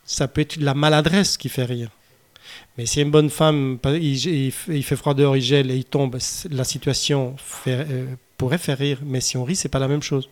ça 0.06 0.28
peut 0.28 0.42
être 0.42 0.58
la 0.58 0.74
maladresse 0.76 1.38
qui 1.38 1.50
fait 1.50 1.64
rire. 1.66 1.90
Mais 2.78 2.86
si 2.86 3.02
une 3.02 3.12
bonne 3.12 3.30
femme, 3.30 3.80
il, 3.86 4.26
il, 4.26 4.54
il 4.68 4.84
fait 4.84 4.96
froid 4.96 5.14
dehors, 5.14 5.36
il 5.36 5.42
gèle 5.42 5.72
et 5.72 5.78
il 5.78 5.86
tombe, 5.86 6.18
la 6.52 6.64
situation 6.64 7.36
fait, 7.38 7.86
euh, 7.90 8.06
pourrait 8.44 8.58
faire 8.58 8.78
rire. 8.78 9.00
Mais 9.06 9.22
si 9.22 9.38
on 9.38 9.44
rit, 9.44 9.56
c'est 9.56 9.70
pas 9.70 9.80
la 9.80 9.88
même 9.88 10.02
chose. 10.04 10.30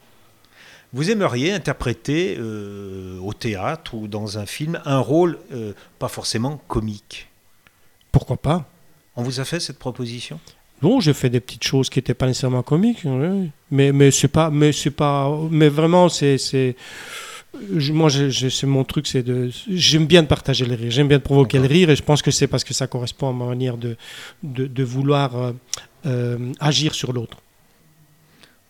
Vous 0.94 1.10
aimeriez 1.10 1.54
interpréter 1.54 2.36
euh, 2.38 3.18
au 3.20 3.34
théâtre 3.34 3.94
ou 3.94 4.08
dans 4.08 4.38
un 4.38 4.46
film 4.46 4.80
un 4.86 5.00
rôle 5.00 5.38
euh, 5.54 5.74
pas 6.00 6.10
forcément 6.10 6.62
comique? 6.68 7.28
Pourquoi 8.12 8.38
pas? 8.38 8.66
On 9.16 9.24
vous 9.24 9.40
a 9.40 9.46
fait 9.46 9.60
cette 9.60 9.80
proposition? 9.80 10.38
Non, 10.82 11.00
j'ai 11.00 11.14
fait 11.14 11.30
des 11.30 11.40
petites 11.40 11.64
choses 11.64 11.90
qui 11.90 12.00
n'étaient 12.00 12.14
pas 12.16 12.26
nécessairement 12.28 12.64
comiques, 12.64 13.06
mais 13.70 13.92
mais 13.92 14.10
c'est 14.12 14.28
pas, 14.28 14.50
mais 14.50 14.72
c'est 14.74 14.90
pas, 15.04 15.30
mais 15.50 15.70
vraiment 15.70 16.10
c'est 16.10 16.38
c'est, 16.40 16.76
moi 17.92 18.10
je- 18.10 18.30
je- 18.30 18.50
c'est 18.50 18.66
mon 18.68 18.84
truc, 18.84 19.06
c'est 19.08 19.22
de, 19.22 19.50
j'aime 19.70 20.08
bien 20.08 20.24
de 20.24 20.28
partager 20.28 20.66
le 20.66 20.74
rire, 20.76 20.90
j'aime 20.92 21.08
bien 21.08 21.20
de 21.20 21.24
provoquer 21.24 21.60
le 21.60 21.68
rire, 21.68 21.90
et 21.92 21.96
je 21.96 22.02
pense 22.04 22.22
que 22.24 22.32
c'est 22.32 22.48
parce 22.48 22.64
que 22.64 22.74
ça 22.74 22.88
correspond 22.88 23.30
à 23.30 23.34
ma 23.34 23.46
manière 23.46 23.78
de 23.78 23.96
de, 24.44 24.66
de 24.66 24.84
vouloir 24.84 25.54
euh, 26.08 26.54
agir 26.60 26.96
sur 26.96 27.14
l'autre. 27.14 27.38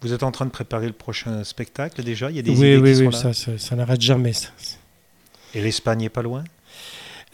Vous 0.01 0.13
êtes 0.13 0.23
en 0.23 0.31
train 0.31 0.45
de 0.45 0.51
préparer 0.51 0.87
le 0.87 0.93
prochain 0.93 1.43
spectacle 1.43 2.01
déjà? 2.03 2.29
Il 2.31 2.35
y 2.35 2.39
a 2.39 2.41
des 2.41 2.51
Oui, 2.51 2.57
idées 2.57 2.77
oui, 2.77 2.93
qui 2.93 2.99
oui, 2.99 3.05
sont 3.05 3.11
là 3.11 3.17
ça, 3.17 3.33
ça, 3.33 3.51
ça 3.57 3.75
n'arrête 3.75 4.01
jamais. 4.01 4.33
Ça. 4.33 4.49
Et 5.53 5.61
l'Espagne 5.61 6.01
est 6.03 6.09
pas 6.09 6.21
loin? 6.23 6.43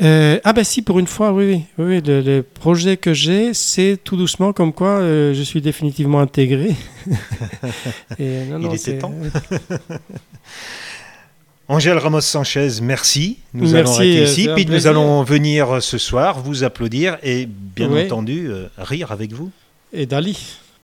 Euh, 0.02 0.40
ah 0.44 0.54
ben 0.54 0.64
si, 0.64 0.84
pour 0.84 1.00
une 1.00 1.08
fois, 1.08 1.32
oui, 1.32 1.64
oui, 1.80 1.86
oui, 1.86 2.02
le, 2.06 2.22
le 2.22 2.44
projet 2.44 2.98
que 2.98 3.14
j'ai, 3.14 3.54
c'est 3.56 3.98
tout 4.04 4.16
doucement 4.16 4.54
comme 4.54 4.72
quoi 4.72 5.00
euh, 5.00 5.34
je 5.34 5.42
suis 5.42 5.60
définitivement 5.62 6.20
intégré. 6.20 6.76
Et, 8.20 8.46
non, 8.46 8.60
Il 8.70 8.76
était 8.76 9.00
temps. 9.00 9.14
Angèle 11.70 11.98
Ramos 11.98 12.22
Sanchez, 12.22 12.80
merci. 12.82 13.40
Nous 13.54 13.72
Merci, 13.72 13.78
allons 13.78 13.94
arrêter 13.96 14.20
euh, 14.20 14.24
ici. 14.26 14.50
Puis 14.56 14.66
nous 14.68 14.88
allons 14.88 15.24
venir 15.24 15.82
ce 15.84 15.98
soir 15.98 16.40
vous 16.40 16.64
applaudir 16.64 17.18
et 17.24 17.46
bien 17.48 17.92
Oui. 17.92 18.06
entendu 18.06 18.48
euh, 18.50 18.68
rire 18.78 19.12
avec 19.12 19.34
vous. 19.34 19.52
Et 19.92 20.06
Dali. 20.06 20.38